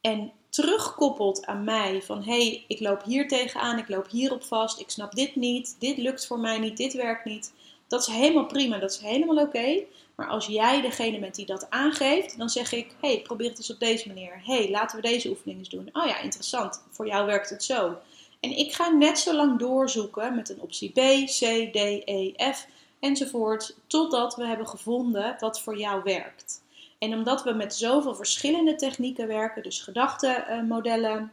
en 0.00 0.32
terugkoppelt 0.48 1.46
aan 1.46 1.64
mij 1.64 2.02
van 2.02 2.22
hé, 2.22 2.32
hey, 2.32 2.64
ik 2.68 2.80
loop 2.80 3.02
hier 3.02 3.28
tegenaan, 3.28 3.78
ik 3.78 3.88
loop 3.88 4.08
hierop 4.08 4.44
vast, 4.44 4.80
ik 4.80 4.90
snap 4.90 5.14
dit 5.14 5.36
niet, 5.36 5.76
dit 5.78 5.96
lukt 5.96 6.26
voor 6.26 6.38
mij 6.38 6.58
niet, 6.58 6.76
dit 6.76 6.92
werkt 6.92 7.24
niet. 7.24 7.52
Dat 7.88 8.00
is 8.00 8.14
helemaal 8.14 8.46
prima, 8.46 8.78
dat 8.78 8.90
is 8.90 8.98
helemaal 8.98 9.44
oké. 9.44 9.82
Maar 10.14 10.28
als 10.28 10.46
jij 10.46 10.80
degene 10.80 11.18
bent 11.18 11.34
die 11.34 11.46
dat 11.46 11.70
aangeeft, 11.70 12.38
dan 12.38 12.50
zeg 12.50 12.72
ik: 12.72 12.94
hey, 13.00 13.20
probeer 13.20 13.48
het 13.48 13.58
eens 13.58 13.70
op 13.70 13.80
deze 13.80 14.08
manier. 14.08 14.40
hey, 14.44 14.70
laten 14.70 14.96
we 14.96 15.08
deze 15.08 15.28
oefening 15.28 15.58
eens 15.58 15.68
doen. 15.68 15.88
Oh 15.92 16.06
ja, 16.06 16.20
interessant. 16.20 16.82
Voor 16.90 17.06
jou 17.06 17.26
werkt 17.26 17.50
het 17.50 17.64
zo. 17.64 17.96
En 18.40 18.58
ik 18.58 18.72
ga 18.72 18.88
net 18.88 19.18
zo 19.18 19.34
lang 19.34 19.58
doorzoeken 19.58 20.34
met 20.34 20.48
een 20.48 20.60
optie 20.60 20.90
B, 20.90 21.26
C, 21.26 21.72
D, 21.72 21.76
E, 22.04 22.32
F 22.52 22.66
enzovoort, 23.00 23.76
totdat 23.86 24.36
we 24.36 24.46
hebben 24.46 24.68
gevonden 24.68 25.36
wat 25.38 25.60
voor 25.60 25.78
jou 25.78 26.02
werkt. 26.02 26.62
En 26.98 27.14
omdat 27.14 27.42
we 27.42 27.52
met 27.52 27.74
zoveel 27.74 28.14
verschillende 28.14 28.74
technieken 28.74 29.26
werken, 29.26 29.62
dus 29.62 29.80
gedachtenmodellen, 29.80 31.32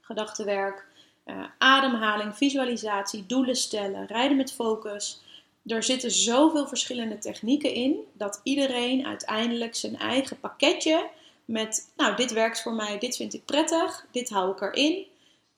gedachtenwerk, 0.00 0.86
uh, 1.26 1.44
ademhaling, 1.58 2.36
visualisatie, 2.36 3.26
doelen 3.26 3.56
stellen, 3.56 4.06
rijden 4.06 4.36
met 4.36 4.52
focus. 4.52 5.22
Er 5.66 5.82
zitten 5.82 6.10
zoveel 6.10 6.66
verschillende 6.66 7.18
technieken 7.18 7.72
in 7.72 7.96
dat 8.12 8.40
iedereen 8.42 9.06
uiteindelijk 9.06 9.74
zijn 9.74 9.98
eigen 9.98 10.40
pakketje 10.40 11.08
met, 11.44 11.92
nou, 11.96 12.16
dit 12.16 12.32
werkt 12.32 12.62
voor 12.62 12.72
mij, 12.72 12.98
dit 12.98 13.16
vind 13.16 13.34
ik 13.34 13.44
prettig, 13.44 14.06
dit 14.10 14.28
hou 14.28 14.52
ik 14.52 14.60
erin, 14.60 15.06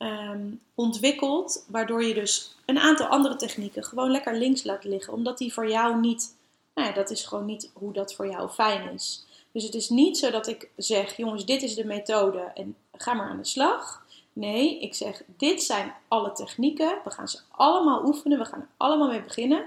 um, 0.02 0.60
ontwikkelt, 0.74 1.64
waardoor 1.68 2.04
je 2.04 2.14
dus 2.14 2.54
een 2.64 2.78
aantal 2.78 3.06
andere 3.06 3.36
technieken 3.36 3.84
gewoon 3.84 4.10
lekker 4.10 4.36
links 4.36 4.64
laat 4.64 4.84
liggen, 4.84 5.12
omdat 5.12 5.38
die 5.38 5.52
voor 5.52 5.68
jou 5.68 6.00
niet, 6.00 6.34
nou 6.74 6.88
ja, 6.88 6.94
dat 6.94 7.10
is 7.10 7.24
gewoon 7.24 7.46
niet 7.46 7.70
hoe 7.72 7.92
dat 7.92 8.14
voor 8.14 8.26
jou 8.26 8.48
fijn 8.48 8.92
is. 8.92 9.24
Dus 9.52 9.64
het 9.64 9.74
is 9.74 9.88
niet 9.88 10.18
zo 10.18 10.30
dat 10.30 10.46
ik 10.46 10.70
zeg, 10.76 11.16
jongens, 11.16 11.44
dit 11.44 11.62
is 11.62 11.74
de 11.74 11.84
methode 11.84 12.38
en 12.54 12.76
ga 12.92 13.14
maar 13.14 13.28
aan 13.28 13.36
de 13.36 13.44
slag. 13.44 14.04
Nee, 14.32 14.80
ik 14.80 14.94
zeg, 14.94 15.22
dit 15.36 15.62
zijn 15.62 15.94
alle 16.08 16.32
technieken. 16.32 16.98
We 17.04 17.10
gaan 17.10 17.28
ze 17.28 17.38
allemaal 17.50 18.04
oefenen. 18.04 18.38
We 18.38 18.44
gaan 18.44 18.60
er 18.60 18.68
allemaal 18.76 19.08
mee 19.08 19.22
beginnen. 19.22 19.64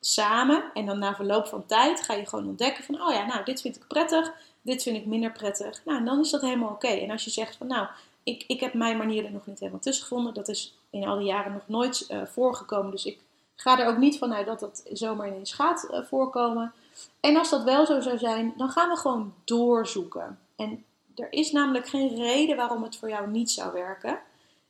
Samen. 0.00 0.64
En 0.74 0.86
dan 0.86 0.98
na 0.98 1.14
verloop 1.14 1.46
van 1.46 1.66
tijd 1.66 2.02
ga 2.02 2.14
je 2.14 2.26
gewoon 2.26 2.46
ontdekken 2.46 2.84
van, 2.84 3.02
oh 3.02 3.12
ja, 3.12 3.26
nou, 3.26 3.44
dit 3.44 3.60
vind 3.60 3.76
ik 3.76 3.86
prettig. 3.88 4.32
Dit 4.62 4.82
vind 4.82 4.96
ik 4.96 5.06
minder 5.06 5.32
prettig. 5.32 5.80
Nou, 5.84 5.98
en 5.98 6.04
dan 6.04 6.20
is 6.20 6.30
dat 6.30 6.40
helemaal 6.40 6.70
oké. 6.70 6.88
En 6.88 7.10
als 7.10 7.24
je 7.24 7.30
zegt 7.30 7.56
van, 7.56 7.66
nou, 7.66 7.86
ik, 8.28 8.44
ik 8.46 8.60
heb 8.60 8.74
mijn 8.74 8.96
manier 8.96 9.24
er 9.24 9.32
nog 9.32 9.46
niet 9.46 9.58
helemaal 9.58 9.80
tussen 9.80 10.06
gevonden. 10.06 10.34
Dat 10.34 10.48
is 10.48 10.74
in 10.90 11.06
al 11.06 11.18
die 11.18 11.26
jaren 11.26 11.52
nog 11.52 11.62
nooit 11.66 12.06
uh, 12.08 12.22
voorgekomen. 12.26 12.90
Dus 12.90 13.04
ik 13.04 13.18
ga 13.56 13.78
er 13.78 13.86
ook 13.86 13.96
niet 13.96 14.18
vanuit 14.18 14.46
dat 14.46 14.60
dat 14.60 14.82
zomaar 14.92 15.28
ineens 15.28 15.52
gaat 15.52 15.88
uh, 15.90 16.02
voorkomen. 16.02 16.72
En 17.20 17.36
als 17.36 17.50
dat 17.50 17.62
wel 17.62 17.86
zo 17.86 18.00
zou 18.00 18.18
zijn, 18.18 18.54
dan 18.56 18.70
gaan 18.70 18.88
we 18.88 18.96
gewoon 18.96 19.34
doorzoeken. 19.44 20.38
En 20.56 20.84
er 21.14 21.32
is 21.32 21.52
namelijk 21.52 21.88
geen 21.88 22.16
reden 22.16 22.56
waarom 22.56 22.82
het 22.82 22.96
voor 22.96 23.08
jou 23.08 23.30
niet 23.30 23.50
zou 23.50 23.72
werken. 23.72 24.18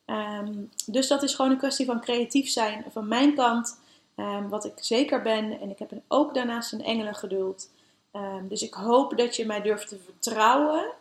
Um, 0.06 0.70
dus 0.86 1.08
dat 1.08 1.22
is 1.22 1.34
gewoon 1.34 1.50
een 1.50 1.58
kwestie 1.58 1.86
van 1.86 2.00
creatief 2.00 2.48
zijn 2.48 2.84
van 2.90 3.08
mijn 3.08 3.34
kant. 3.34 3.78
Um, 4.16 4.48
wat 4.48 4.64
ik 4.64 4.72
zeker 4.76 5.22
ben. 5.22 5.60
En 5.60 5.70
ik 5.70 5.78
heb 5.78 5.90
ook 6.08 6.34
daarnaast 6.34 6.72
een 6.72 6.84
engelengeduld. 6.84 7.70
Um, 8.12 8.48
dus 8.48 8.62
ik 8.62 8.74
hoop 8.74 9.16
dat 9.16 9.36
je 9.36 9.46
mij 9.46 9.62
durft 9.62 9.88
te 9.88 9.98
vertrouwen 9.98 10.92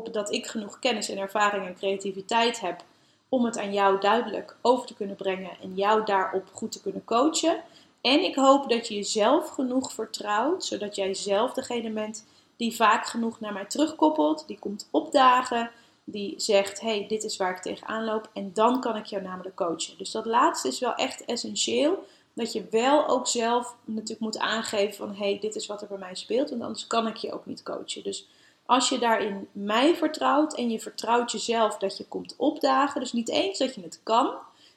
dat 0.00 0.32
ik 0.32 0.46
genoeg 0.46 0.78
kennis 0.78 1.08
en 1.08 1.18
ervaring 1.18 1.66
en 1.66 1.74
creativiteit 1.74 2.60
heb 2.60 2.84
om 3.28 3.44
het 3.44 3.58
aan 3.58 3.72
jou 3.72 4.00
duidelijk 4.00 4.56
over 4.60 4.86
te 4.86 4.94
kunnen 4.94 5.16
brengen 5.16 5.50
en 5.62 5.74
jou 5.74 6.04
daarop 6.04 6.48
goed 6.52 6.72
te 6.72 6.80
kunnen 6.80 7.04
coachen. 7.04 7.62
En 8.00 8.24
ik 8.24 8.34
hoop 8.34 8.68
dat 8.68 8.88
je 8.88 8.94
jezelf 8.94 9.48
genoeg 9.48 9.92
vertrouwt, 9.92 10.64
zodat 10.64 10.96
jij 10.96 11.14
zelf 11.14 11.52
degene 11.52 11.90
bent 11.90 12.26
die 12.56 12.76
vaak 12.76 13.06
genoeg 13.06 13.40
naar 13.40 13.52
mij 13.52 13.64
terugkoppelt, 13.64 14.44
die 14.46 14.58
komt 14.58 14.88
opdagen, 14.90 15.70
die 16.04 16.34
zegt: 16.36 16.80
hey, 16.80 17.06
dit 17.08 17.24
is 17.24 17.36
waar 17.36 17.50
ik 17.50 17.62
tegenaan 17.62 18.04
loop. 18.04 18.30
En 18.32 18.50
dan 18.52 18.80
kan 18.80 18.96
ik 18.96 19.06
jou 19.06 19.22
namelijk 19.22 19.56
coachen. 19.56 19.98
Dus 19.98 20.10
dat 20.10 20.26
laatste 20.26 20.68
is 20.68 20.78
wel 20.78 20.94
echt 20.94 21.24
essentieel. 21.24 22.06
Dat 22.34 22.52
je 22.52 22.64
wel 22.70 23.08
ook 23.08 23.26
zelf 23.26 23.76
natuurlijk 23.84 24.20
moet 24.20 24.38
aangeven 24.38 24.94
van 24.94 25.14
hey, 25.14 25.38
dit 25.40 25.54
is 25.54 25.66
wat 25.66 25.82
er 25.82 25.88
bij 25.88 25.98
mij 25.98 26.14
speelt. 26.14 26.50
Want 26.50 26.62
anders 26.62 26.86
kan 26.86 27.06
ik 27.06 27.16
je 27.16 27.32
ook 27.32 27.46
niet 27.46 27.62
coachen. 27.62 28.02
Dus 28.02 28.28
als 28.72 28.88
je 28.88 28.98
daarin 28.98 29.48
mij 29.52 29.96
vertrouwt 29.96 30.54
en 30.54 30.70
je 30.70 30.80
vertrouwt 30.80 31.32
jezelf 31.32 31.78
dat 31.78 31.96
je 31.96 32.04
komt 32.04 32.34
opdagen, 32.36 33.00
dus 33.00 33.12
niet 33.12 33.28
eens 33.28 33.58
dat 33.58 33.74
je 33.74 33.80
het 33.80 34.00
kan, 34.02 34.26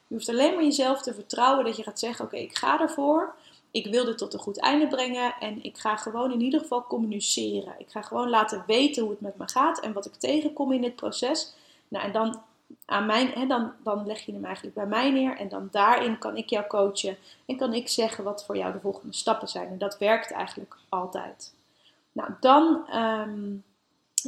je 0.06 0.14
hoeft 0.14 0.28
alleen 0.28 0.54
maar 0.54 0.64
jezelf 0.64 1.02
te 1.02 1.14
vertrouwen 1.14 1.64
dat 1.64 1.76
je 1.76 1.82
gaat 1.82 1.98
zeggen: 1.98 2.24
Oké, 2.24 2.36
ik 2.36 2.56
ga 2.56 2.80
ervoor. 2.80 3.34
Ik 3.70 3.86
wil 3.86 4.04
dit 4.04 4.18
tot 4.18 4.34
een 4.34 4.40
goed 4.40 4.60
einde 4.60 4.86
brengen 4.86 5.34
en 5.40 5.64
ik 5.64 5.78
ga 5.78 5.96
gewoon 5.96 6.32
in 6.32 6.40
ieder 6.40 6.60
geval 6.60 6.86
communiceren. 6.86 7.74
Ik 7.78 7.90
ga 7.90 8.02
gewoon 8.02 8.28
laten 8.28 8.64
weten 8.66 9.02
hoe 9.02 9.10
het 9.10 9.20
met 9.20 9.36
me 9.36 9.48
gaat 9.48 9.80
en 9.80 9.92
wat 9.92 10.06
ik 10.06 10.14
tegenkom 10.14 10.72
in 10.72 10.80
dit 10.80 10.96
proces. 10.96 11.54
Nou, 11.88 12.04
en 12.04 12.12
dan, 12.12 12.42
aan 12.84 13.06
mijn, 13.06 13.28
hè, 13.28 13.46
dan, 13.46 13.72
dan 13.82 14.06
leg 14.06 14.20
je 14.20 14.32
hem 14.32 14.44
eigenlijk 14.44 14.74
bij 14.74 14.86
mij 14.86 15.10
neer 15.10 15.36
en 15.36 15.48
dan 15.48 15.68
daarin 15.70 16.18
kan 16.18 16.36
ik 16.36 16.50
jou 16.50 16.66
coachen 16.66 17.16
en 17.46 17.56
kan 17.56 17.72
ik 17.72 17.88
zeggen 17.88 18.24
wat 18.24 18.44
voor 18.44 18.56
jou 18.56 18.72
de 18.72 18.80
volgende 18.80 19.14
stappen 19.14 19.48
zijn. 19.48 19.68
En 19.68 19.78
dat 19.78 19.98
werkt 19.98 20.32
eigenlijk 20.32 20.76
altijd. 20.88 21.54
Nou, 22.12 22.30
dan 22.40 22.86
ehm, 22.88 23.54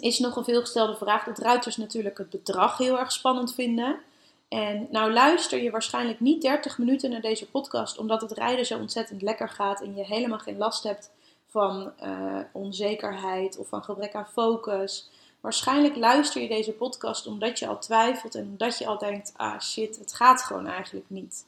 is 0.00 0.18
nog 0.18 0.36
een 0.36 0.44
veelgestelde 0.44 0.96
vraag 0.96 1.24
dat 1.24 1.38
ruiters 1.38 1.76
natuurlijk 1.76 2.18
het 2.18 2.30
bedrag 2.30 2.78
heel 2.78 2.98
erg 2.98 3.12
spannend 3.12 3.54
vinden. 3.54 4.00
En 4.48 4.86
nou 4.90 5.12
luister 5.12 5.62
je 5.62 5.70
waarschijnlijk 5.70 6.20
niet 6.20 6.42
30 6.42 6.78
minuten 6.78 7.10
naar 7.10 7.20
deze 7.20 7.50
podcast 7.50 7.98
omdat 7.98 8.20
het 8.20 8.32
rijden 8.32 8.66
zo 8.66 8.78
ontzettend 8.78 9.22
lekker 9.22 9.48
gaat 9.48 9.80
en 9.80 9.94
je 9.94 10.04
helemaal 10.04 10.38
geen 10.38 10.58
last 10.58 10.82
hebt 10.82 11.10
van 11.50 11.92
uh, 12.02 12.38
onzekerheid 12.52 13.58
of 13.58 13.68
van 13.68 13.84
gebrek 13.84 14.14
aan 14.14 14.28
focus. 14.32 15.10
Waarschijnlijk 15.40 15.96
luister 15.96 16.42
je 16.42 16.48
deze 16.48 16.72
podcast 16.72 17.26
omdat 17.26 17.58
je 17.58 17.66
al 17.66 17.78
twijfelt 17.78 18.34
en 18.34 18.42
omdat 18.42 18.78
je 18.78 18.86
al 18.86 18.98
denkt: 18.98 19.32
ah 19.36 19.60
shit, 19.60 19.98
het 19.98 20.14
gaat 20.14 20.42
gewoon 20.42 20.66
eigenlijk 20.66 21.06
niet. 21.08 21.46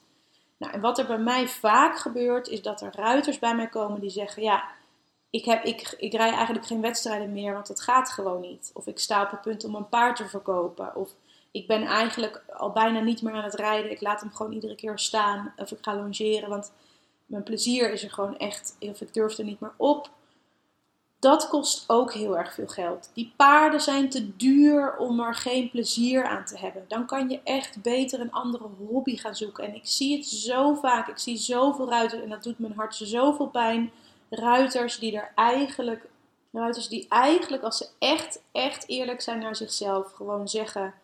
Nou, 0.57 0.73
en 0.73 0.81
wat 0.81 0.99
er 0.99 1.07
bij 1.07 1.19
mij 1.19 1.49
vaak 1.49 1.99
gebeurt, 1.99 2.49
is 2.49 2.63
dat 2.63 2.81
er 2.81 2.93
ruiters 2.95 3.39
bij 3.39 3.55
mij 3.55 3.69
komen 3.69 4.01
die 4.01 4.11
zeggen: 4.11 4.43
ja, 4.43 4.65
ik, 5.31 5.45
heb, 5.45 5.65
ik, 5.65 5.95
ik 5.99 6.13
rij 6.13 6.33
eigenlijk 6.33 6.67
geen 6.67 6.81
wedstrijden 6.81 7.33
meer, 7.33 7.53
want 7.53 7.69
het 7.69 7.81
gaat 7.81 8.11
gewoon 8.11 8.41
niet. 8.41 8.71
Of 8.75 8.87
ik 8.87 8.99
sta 8.99 9.23
op 9.23 9.31
het 9.31 9.41
punt 9.41 9.65
om 9.65 9.75
een 9.75 9.89
paard 9.89 10.17
te 10.17 10.29
verkopen. 10.29 10.97
Of 10.97 11.11
ik 11.51 11.67
ben 11.67 11.83
eigenlijk 11.83 12.43
al 12.53 12.71
bijna 12.71 13.01
niet 13.01 13.23
meer 13.23 13.35
aan 13.35 13.45
het 13.45 13.55
rijden. 13.55 13.91
Ik 13.91 14.01
laat 14.01 14.21
hem 14.21 14.33
gewoon 14.33 14.53
iedere 14.53 14.75
keer 14.75 14.99
staan. 14.99 15.53
Of 15.57 15.71
ik 15.71 15.79
ga 15.81 15.97
longeren, 15.97 16.49
want 16.49 16.73
mijn 17.27 17.43
plezier 17.43 17.93
is 17.93 18.03
er 18.03 18.11
gewoon 18.11 18.39
echt. 18.39 18.77
Of 18.81 19.01
ik 19.01 19.15
durf 19.15 19.39
er 19.39 19.45
niet 19.45 19.61
meer 19.61 19.75
op. 19.77 20.11
Dat 21.19 21.49
kost 21.49 21.85
ook 21.87 22.13
heel 22.13 22.39
erg 22.39 22.55
veel 22.55 22.67
geld. 22.67 23.11
Die 23.15 23.33
paarden 23.37 23.81
zijn 23.81 24.09
te 24.09 24.37
duur 24.37 24.97
om 24.97 25.21
er 25.21 25.35
geen 25.35 25.71
plezier 25.71 26.25
aan 26.25 26.45
te 26.45 26.59
hebben. 26.59 26.85
Dan 26.89 27.07
kan 27.07 27.29
je 27.29 27.41
echt 27.45 27.83
beter 27.83 28.21
een 28.21 28.33
andere 28.33 28.65
hobby 28.89 29.17
gaan 29.17 29.37
zoeken. 29.37 29.65
En 29.65 29.75
ik 29.75 29.87
zie 29.87 30.17
het 30.17 30.27
zo 30.27 30.75
vaak. 30.75 31.09
Ik 31.09 31.19
zie 31.19 31.37
zoveel 31.37 31.89
ruiten 31.89 32.23
en 32.23 32.29
dat 32.29 32.43
doet 32.43 32.59
mijn 32.59 32.75
hart 32.75 32.95
zoveel 32.95 33.49
pijn 33.49 33.93
ruiters 34.31 34.99
die 34.99 35.17
er 35.17 35.33
eigenlijk, 35.35 36.07
ruiters 36.53 36.89
die 36.89 37.07
eigenlijk 37.09 37.63
als 37.63 37.77
ze 37.77 37.89
echt, 37.99 38.43
echt 38.53 38.89
eerlijk 38.89 39.21
zijn 39.21 39.39
naar 39.39 39.57
zichzelf, 39.57 40.13
gewoon 40.13 40.49
zeggen: 40.49 40.95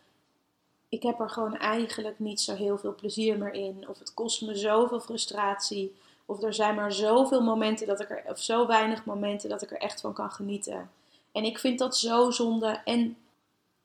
ik 0.89 1.03
heb 1.03 1.21
er 1.21 1.31
gewoon 1.31 1.57
eigenlijk 1.57 2.19
niet 2.19 2.41
zo 2.41 2.55
heel 2.55 2.79
veel 2.79 2.95
plezier 2.95 3.39
meer 3.39 3.53
in. 3.53 3.85
Of 3.89 3.99
het 3.99 4.15
kost 4.15 4.43
me 4.43 4.55
zoveel 4.55 5.01
frustratie. 5.01 5.97
Of 6.27 6.43
er 6.43 6.55
zijn 6.55 6.75
maar 6.75 6.93
zoveel 6.93 7.43
momenten 7.43 7.87
dat 7.87 8.01
ik 8.01 8.11
er, 8.11 8.23
of 8.27 8.39
zo 8.39 8.67
weinig 8.67 9.05
momenten 9.05 9.49
dat 9.49 9.63
ik 9.63 9.71
er 9.71 9.81
echt 9.81 10.01
van 10.01 10.13
kan 10.13 10.31
genieten. 10.31 10.91
En 11.33 11.45
ik 11.45 11.59
vind 11.59 11.79
dat 11.79 11.97
zo 11.97 12.31
zonde. 12.31 12.81
En 12.85 13.17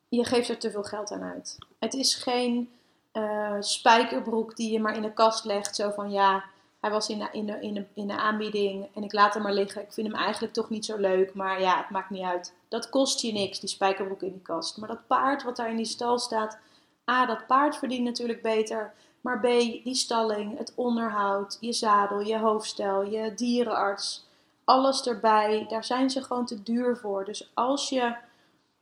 je 0.10 0.26
geeft 0.26 0.50
er 0.50 0.58
te 0.58 0.72
veel 0.72 0.84
geld 0.84 1.12
aan 1.12 1.24
uit. 1.24 1.58
Het 1.80 1.94
is 1.94 2.16
geen 2.16 2.72
uh, 3.14 3.56
spijkerbroek 3.60 4.56
die 4.56 4.72
je 4.72 4.80
maar 4.80 4.96
in 4.96 5.02
de 5.02 5.14
kast 5.14 5.46
legt. 5.46 5.76
Zo 5.76 5.90
van 5.90 6.12
ja, 6.12 6.44
hij 6.82 6.92
was 6.92 7.10
in 7.10 7.20
de, 7.20 7.58
in, 7.62 7.88
in 7.94 8.08
de 8.08 8.18
aanbieding 8.18 8.88
en 8.96 9.04
ik 9.04 9.14
laat 9.14 9.34
hem 9.34 9.44
maar 9.44 9.54
liggen. 9.54 9.82
Ik 9.82 9.94
vind 9.94 10.08
hem 10.08 10.16
eigenlijk 10.16 10.54
toch 10.54 10.70
niet 10.70 10.86
zo 10.86 10.98
leuk, 10.98 11.34
maar 11.34 11.62
ja, 11.62 11.78
het 11.78 11.90
maakt 11.90 12.10
niet 12.10 12.24
uit. 12.24 12.54
Dat 12.68 12.90
kost 12.90 13.22
je 13.22 13.32
niks, 13.32 13.60
die 13.60 13.70
spijkerbroek 13.70 14.22
in 14.22 14.32
die 14.32 14.42
kast. 14.42 14.78
Maar 14.78 14.88
dat 14.88 15.08
paard 15.08 15.44
wat 15.44 15.56
daar 15.56 15.70
in 15.70 15.76
die 15.76 15.86
stal 15.86 16.20
staat, 16.20 16.58
A, 17.12 17.26
dat 17.26 17.48
paard 17.48 17.78
verdient 17.78 18.04
natuurlijk 18.04 18.42
beter. 18.42 18.94
Maar 19.22 19.40
B, 19.40 19.44
die 19.84 19.96
stalling, 19.96 20.58
het 20.58 20.74
onderhoud, 20.76 21.58
je 21.60 21.74
zadel, 21.74 22.20
je 22.20 22.38
hoofdstel, 22.38 23.04
je 23.04 23.34
dierenarts, 23.34 24.26
alles 24.64 25.08
erbij, 25.08 25.66
daar 25.70 25.84
zijn 25.84 26.10
ze 26.10 26.24
gewoon 26.24 26.46
te 26.46 26.64
duur 26.64 26.98
voor. 26.98 27.26
Dus 27.26 27.52
als 27.54 27.90
je 27.90 28.16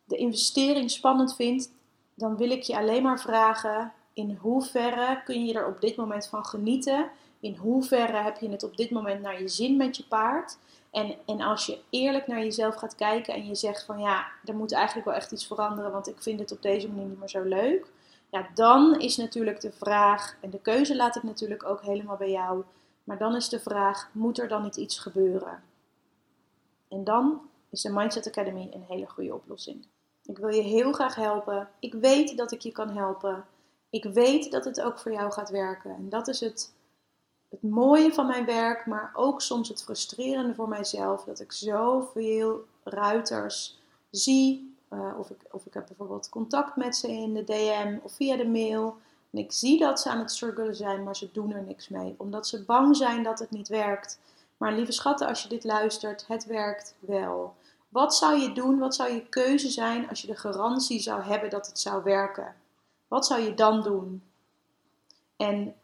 de 0.03 0.15
investering 0.15 0.91
spannend 0.91 1.35
vindt, 1.35 1.71
dan 2.15 2.37
wil 2.37 2.49
ik 2.49 2.63
je 2.63 2.77
alleen 2.77 3.03
maar 3.03 3.19
vragen: 3.19 3.93
in 4.13 4.37
hoeverre 4.41 5.21
kun 5.23 5.45
je 5.45 5.53
er 5.53 5.67
op 5.67 5.81
dit 5.81 5.95
moment 5.95 6.27
van 6.27 6.45
genieten? 6.45 7.09
In 7.39 7.55
hoeverre 7.55 8.17
heb 8.17 8.37
je 8.37 8.49
het 8.49 8.63
op 8.63 8.77
dit 8.77 8.91
moment 8.91 9.21
naar 9.21 9.41
je 9.41 9.47
zin 9.47 9.77
met 9.77 9.97
je 9.97 10.03
paard? 10.07 10.57
En, 10.91 11.15
en 11.25 11.41
als 11.41 11.65
je 11.65 11.79
eerlijk 11.89 12.27
naar 12.27 12.39
jezelf 12.39 12.75
gaat 12.75 12.95
kijken 12.95 13.33
en 13.33 13.47
je 13.47 13.55
zegt 13.55 13.85
van 13.85 13.99
ja, 13.99 14.27
er 14.45 14.55
moet 14.55 14.73
eigenlijk 14.73 15.05
wel 15.05 15.15
echt 15.15 15.31
iets 15.31 15.47
veranderen, 15.47 15.91
want 15.91 16.07
ik 16.07 16.21
vind 16.21 16.39
het 16.39 16.51
op 16.51 16.61
deze 16.61 16.87
manier 16.87 17.05
niet 17.05 17.19
meer 17.19 17.29
zo 17.29 17.43
leuk. 17.43 17.91
Ja, 18.31 18.47
dan 18.53 18.99
is 18.99 19.17
natuurlijk 19.17 19.61
de 19.61 19.71
vraag, 19.71 20.37
en 20.41 20.49
de 20.49 20.61
keuze 20.61 20.95
laat 20.95 21.15
ik 21.15 21.23
natuurlijk 21.23 21.63
ook 21.65 21.81
helemaal 21.81 22.17
bij 22.17 22.31
jou, 22.31 22.63
maar 23.03 23.17
dan 23.17 23.35
is 23.35 23.49
de 23.49 23.59
vraag, 23.59 24.09
moet 24.11 24.39
er 24.39 24.47
dan 24.47 24.63
niet 24.63 24.75
iets 24.75 24.99
gebeuren? 24.99 25.63
En 26.89 27.03
dan 27.03 27.41
is 27.69 27.81
de 27.81 27.93
Mindset 27.93 28.27
Academy 28.27 28.69
een 28.71 28.85
hele 28.87 29.09
goede 29.09 29.33
oplossing. 29.33 29.85
Ik 30.23 30.37
wil 30.37 30.49
je 30.49 30.61
heel 30.61 30.91
graag 30.91 31.15
helpen. 31.15 31.69
Ik 31.79 31.93
weet 31.93 32.37
dat 32.37 32.51
ik 32.51 32.61
je 32.61 32.71
kan 32.71 32.89
helpen. 32.89 33.45
Ik 33.89 34.03
weet 34.03 34.51
dat 34.51 34.65
het 34.65 34.81
ook 34.81 34.99
voor 34.99 35.11
jou 35.11 35.31
gaat 35.31 35.49
werken. 35.49 35.91
En 35.91 36.09
dat 36.09 36.27
is 36.27 36.39
het, 36.39 36.73
het 37.49 37.63
mooie 37.63 38.13
van 38.13 38.27
mijn 38.27 38.45
werk, 38.45 38.85
maar 38.85 39.11
ook 39.13 39.41
soms 39.41 39.69
het 39.69 39.83
frustrerende 39.83 40.53
voor 40.53 40.67
mijzelf. 40.67 41.23
Dat 41.23 41.39
ik 41.39 41.51
zoveel 41.51 42.65
ruiters 42.83 43.79
zie. 44.09 44.77
Uh, 44.93 45.19
of, 45.19 45.29
ik, 45.29 45.37
of 45.51 45.65
ik 45.65 45.73
heb 45.73 45.85
bijvoorbeeld 45.87 46.29
contact 46.29 46.75
met 46.75 46.95
ze 46.95 47.11
in 47.11 47.33
de 47.33 47.43
DM 47.43 47.97
of 48.03 48.11
via 48.11 48.37
de 48.37 48.47
mail. 48.47 48.97
En 49.31 49.39
ik 49.39 49.51
zie 49.51 49.79
dat 49.79 49.99
ze 49.99 50.09
aan 50.09 50.19
het 50.19 50.31
struggelen 50.31 50.75
zijn, 50.75 51.03
maar 51.03 51.15
ze 51.15 51.29
doen 51.31 51.53
er 51.53 51.63
niks 51.63 51.89
mee. 51.89 52.15
Omdat 52.17 52.47
ze 52.47 52.65
bang 52.65 52.95
zijn 52.95 53.23
dat 53.23 53.39
het 53.39 53.51
niet 53.51 53.67
werkt. 53.67 54.19
Maar 54.57 54.73
lieve 54.73 54.91
schatten, 54.91 55.27
als 55.27 55.43
je 55.43 55.49
dit 55.49 55.63
luistert, 55.63 56.27
het 56.27 56.45
werkt 56.45 56.95
wel. 56.99 57.55
Wat 57.89 58.15
zou 58.15 58.39
je 58.39 58.51
doen? 58.51 58.79
Wat 58.79 58.95
zou 58.95 59.13
je 59.13 59.25
keuze 59.25 59.69
zijn 59.69 60.09
als 60.09 60.21
je 60.21 60.27
de 60.27 60.35
garantie 60.35 60.99
zou 60.99 61.21
hebben 61.21 61.49
dat 61.49 61.67
het 61.67 61.79
zou 61.79 62.03
werken? 62.03 62.55
Wat 63.07 63.25
zou 63.25 63.41
je 63.41 63.53
dan 63.53 63.81
doen? 63.81 64.23
En 65.37 65.75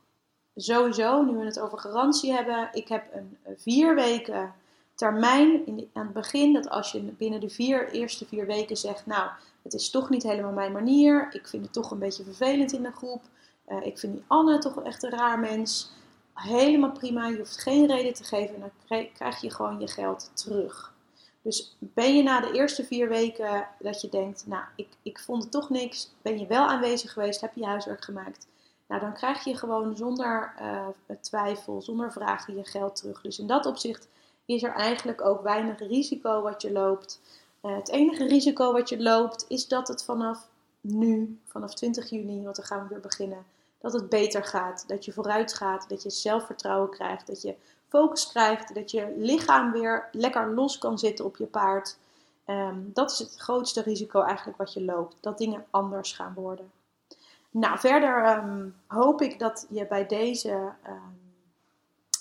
sowieso, 0.56 1.24
nu 1.24 1.38
we 1.38 1.46
het 1.46 1.60
over 1.60 1.78
garantie 1.78 2.34
hebben, 2.34 2.70
ik 2.72 2.88
heb 2.88 3.04
een 3.14 3.38
vier 3.58 3.96
weken 3.96 4.54
termijn 4.96 5.66
in 5.66 5.90
aan 5.94 6.04
het 6.04 6.14
begin. 6.14 6.54
Dat 6.54 6.70
als 6.70 6.92
je 6.92 7.02
binnen 7.02 7.40
de 7.40 7.50
vier, 7.50 7.92
eerste 7.92 8.26
vier 8.26 8.46
weken 8.46 8.78
zegt, 8.78 9.06
nou, 9.06 9.30
het 9.62 9.74
is 9.74 9.90
toch 9.90 10.10
niet 10.10 10.24
helemaal 10.24 10.52
mijn 10.52 10.72
manier. 10.72 11.28
Ik 11.32 11.48
vind 11.48 11.64
het 11.64 11.74
toch 11.74 11.92
een 11.92 12.00
beetje 12.00 12.24
vervelend 12.24 12.74
in 12.74 12.84
de 12.84 12.92
groep. 12.92 13.24
Uh, 13.70 13.86
ik 13.86 14.00
vind 14.00 14.14
die 14.14 14.24
Anne 14.28 14.58
toch 14.58 14.84
echt 14.84 15.04
een 15.04 15.10
raar 15.10 15.40
mens. 15.40 15.92
Helemaal 16.34 16.92
prima, 16.92 17.28
je 17.28 17.38
hoeft 17.38 17.62
geen 17.62 17.88
reden 17.88 18.14
te 18.14 18.24
geven 18.24 18.56
en 18.56 18.72
dan 18.88 19.08
krijg 19.14 19.42
je 19.42 19.52
gewoon 19.52 19.80
je 19.80 19.88
geld 19.88 20.32
terug. 20.34 20.94
Dus 21.42 21.76
ben 21.80 22.16
je 22.16 22.24
na 22.24 22.40
de 22.40 22.52
eerste 22.52 22.84
vier 22.84 23.10
weken 23.10 23.68
dat 23.80 24.02
je 24.02 24.10
denkt, 24.10 24.44
nou, 24.48 24.64
ik, 24.76 24.88
ik 25.02 25.20
vond 25.20 25.44
het 25.44 25.52
toch 25.52 25.70
niks, 25.70 26.12
ben 26.22 26.40
je 26.40 26.48
wel 26.48 26.66
aanwezig 26.66 27.14
geweest, 27.14 27.42
heb 27.42 27.56
je 27.56 27.66
huiswerk 27.66 28.04
gemaakt, 28.04 28.48
nou, 28.88 29.02
dan 29.02 29.14
krijg 29.14 29.44
je 29.44 29.58
gewoon 29.58 29.98
zonder 29.98 30.54
uh, 30.62 31.16
twijfel, 31.22 31.82
zonder 31.82 32.12
vragen 32.12 32.56
je 32.56 32.64
geld 32.64 32.96
terug. 32.96 33.22
Dus 33.22 33.40
in 33.40 33.48
dat 33.48 33.66
opzicht 33.66 34.08
is 34.46 34.64
er 34.64 34.74
eigenlijk 34.74 35.26
ook 35.26 35.42
weinig 35.42 35.80
risico 35.80 36.42
wat 36.42 36.62
je 36.62 36.72
loopt. 36.72 37.22
Uh, 37.62 37.76
het 37.76 37.90
enige 37.90 38.28
risico 38.28 38.72
wat 38.72 38.90
je 38.90 39.02
loopt 39.02 39.46
is 39.48 39.68
dat 39.68 39.88
het 39.88 40.04
vanaf 40.04 40.50
nu, 40.82 41.40
vanaf 41.46 41.74
20 41.74 42.10
juni, 42.10 42.44
want 42.44 42.56
dan 42.56 42.66
gaan 42.66 42.84
we 42.84 42.90
weer 42.90 43.00
beginnen, 43.00 43.46
dat 43.80 43.94
het 43.94 44.10
beter 44.10 44.44
gaat, 44.44 44.88
dat 44.88 45.06
je 45.06 45.14
vooruit 45.14 45.54
gaat, 45.54 45.90
dat 45.90 46.04
je 46.04 46.10
zelfvertrouwen 46.10 46.90
krijgt, 46.90 47.28
dat 47.28 47.42
je 47.42 47.56
focus 47.88 48.28
krijgt, 48.28 48.76
dat 48.76 48.92
je 48.92 49.14
lichaam 49.18 49.72
weer 49.72 50.10
lekker 50.12 50.54
los 50.54 50.78
kan 50.78 51.00
zitten 51.00 51.26
op 51.26 51.38
je 51.38 51.46
paard. 51.46 51.98
Ehm, 52.46 52.80
dat 52.84 53.12
is 53.12 53.20
het 53.20 53.36
grootste 53.36 53.82
risico 53.82 54.22
eigenlijk 54.22 54.58
wat 54.58 54.74
je 54.74 54.84
loopt, 54.84 55.16
dat 55.22 55.38
dingen 55.38 55.66
anders 55.70 56.14
gaan 56.14 56.34
worden. 56.34 56.72
Nou, 57.58 57.80
verder 57.80 58.24
ehm, 58.24 58.68
hoop 58.88 59.22
ik 59.22 59.40
dat 59.40 59.66
je 59.70 59.88
bij 59.88 60.06
deze 60.06 60.74
um, 60.88 61.20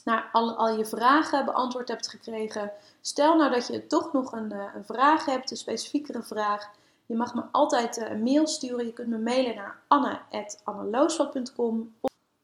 nou, 0.04 0.22
al, 0.32 0.56
al 0.56 0.76
je 0.76 0.84
vragen 0.84 1.44
beantwoord 1.44 1.88
hebt 1.88 2.08
gekregen. 2.08 2.72
Stel 3.00 3.36
nou 3.36 3.50
dat 3.50 3.66
je 3.66 3.86
toch 3.86 4.12
nog 4.12 4.32
een, 4.32 4.52
uh, 4.52 4.64
een 4.74 4.84
vraag 4.84 5.24
hebt, 5.24 5.50
een 5.50 5.56
specifiekere 5.56 6.22
vraag. 6.22 6.70
Je 7.06 7.14
mag 7.14 7.34
me 7.34 7.42
altijd 7.52 7.98
uh, 7.98 8.10
een 8.10 8.22
mail 8.22 8.46
sturen. 8.46 8.86
Je 8.86 8.92
kunt 8.92 9.08
me 9.08 9.18
mailen 9.18 9.54
naar 9.54 9.78
anne.anneloosvat.com 9.88 11.94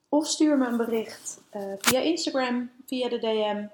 of 0.08 0.26
stuur 0.26 0.58
me 0.58 0.66
een 0.66 0.76
bericht 0.76 1.40
uh, 1.56 1.62
via 1.78 2.00
Instagram, 2.00 2.70
via 2.86 3.08
de 3.08 3.18
DM. 3.18 3.66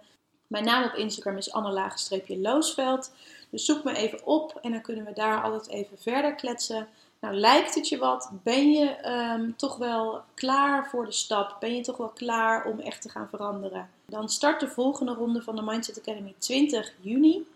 Mijn 0.46 0.64
naam 0.64 0.84
op 0.84 0.94
Instagram 0.94 1.36
is 1.36 1.52
Anne-Loosveld. 1.52 3.12
Dus 3.50 3.64
zoek 3.64 3.84
me 3.84 3.96
even 3.96 4.26
op 4.26 4.58
en 4.62 4.70
dan 4.70 4.80
kunnen 4.80 5.04
we 5.04 5.12
daar 5.12 5.42
altijd 5.42 5.68
even 5.68 5.98
verder 5.98 6.34
kletsen. 6.34 6.88
Nou, 7.26 7.38
lijkt 7.38 7.74
het 7.74 7.88
je 7.88 7.98
wat? 7.98 8.30
Ben 8.42 8.70
je 8.70 9.08
um, 9.08 9.56
toch 9.56 9.76
wel 9.76 10.22
klaar 10.34 10.88
voor 10.88 11.04
de 11.04 11.12
stap? 11.12 11.56
Ben 11.60 11.76
je 11.76 11.82
toch 11.82 11.96
wel 11.96 12.08
klaar 12.08 12.64
om 12.64 12.80
echt 12.80 13.02
te 13.02 13.08
gaan 13.08 13.28
veranderen? 13.28 13.90
Dan 14.06 14.28
start 14.28 14.60
de 14.60 14.68
volgende 14.68 15.14
ronde 15.14 15.42
van 15.42 15.56
de 15.56 15.62
Mindset 15.62 15.98
Academy 15.98 16.34
20 16.38 16.92
juni. 17.00 17.46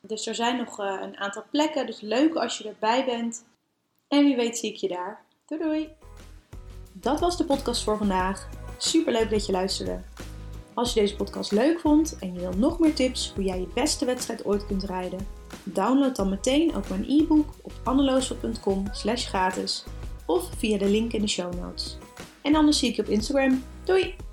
Dus 0.00 0.26
er 0.26 0.34
zijn 0.34 0.56
nog 0.56 0.80
uh, 0.80 0.98
een 1.00 1.16
aantal 1.16 1.44
plekken, 1.50 1.86
dus 1.86 2.00
leuk 2.00 2.34
als 2.34 2.58
je 2.58 2.68
erbij 2.68 3.04
bent. 3.04 3.44
En 4.08 4.24
wie 4.24 4.36
weet 4.36 4.58
zie 4.58 4.72
ik 4.72 4.76
je 4.76 4.88
daar. 4.88 5.22
Doei 5.46 5.62
doei! 5.62 5.88
Dat 6.92 7.20
was 7.20 7.36
de 7.36 7.44
podcast 7.44 7.82
voor 7.82 7.96
vandaag. 7.96 8.48
Super 8.78 9.12
leuk 9.12 9.30
dat 9.30 9.46
je 9.46 9.52
luisterde. 9.52 10.00
Als 10.74 10.92
je 10.94 11.00
deze 11.00 11.16
podcast 11.16 11.52
leuk 11.52 11.80
vond 11.80 12.18
en 12.20 12.34
je 12.34 12.40
wil 12.40 12.56
nog 12.56 12.78
meer 12.78 12.94
tips 12.94 13.32
hoe 13.34 13.44
jij 13.44 13.60
je 13.60 13.68
beste 13.74 14.04
wedstrijd 14.04 14.44
ooit 14.44 14.66
kunt 14.66 14.84
rijden, 14.84 15.39
download 15.64 16.16
dan 16.16 16.28
meteen 16.28 16.74
ook 16.74 16.88
mijn 16.88 17.04
e-book 17.08 17.54
op 17.62 17.72
anneloosel.com 17.84 18.84
slash 18.92 19.26
gratis 19.26 19.84
of 20.26 20.50
via 20.56 20.78
de 20.78 20.88
link 20.88 21.12
in 21.12 21.20
de 21.20 21.28
show 21.28 21.54
notes. 21.54 21.98
En 22.42 22.54
anders 22.54 22.78
zie 22.78 22.88
ik 22.88 22.96
je 22.96 23.02
op 23.02 23.08
Instagram. 23.08 23.62
Doei! 23.84 24.29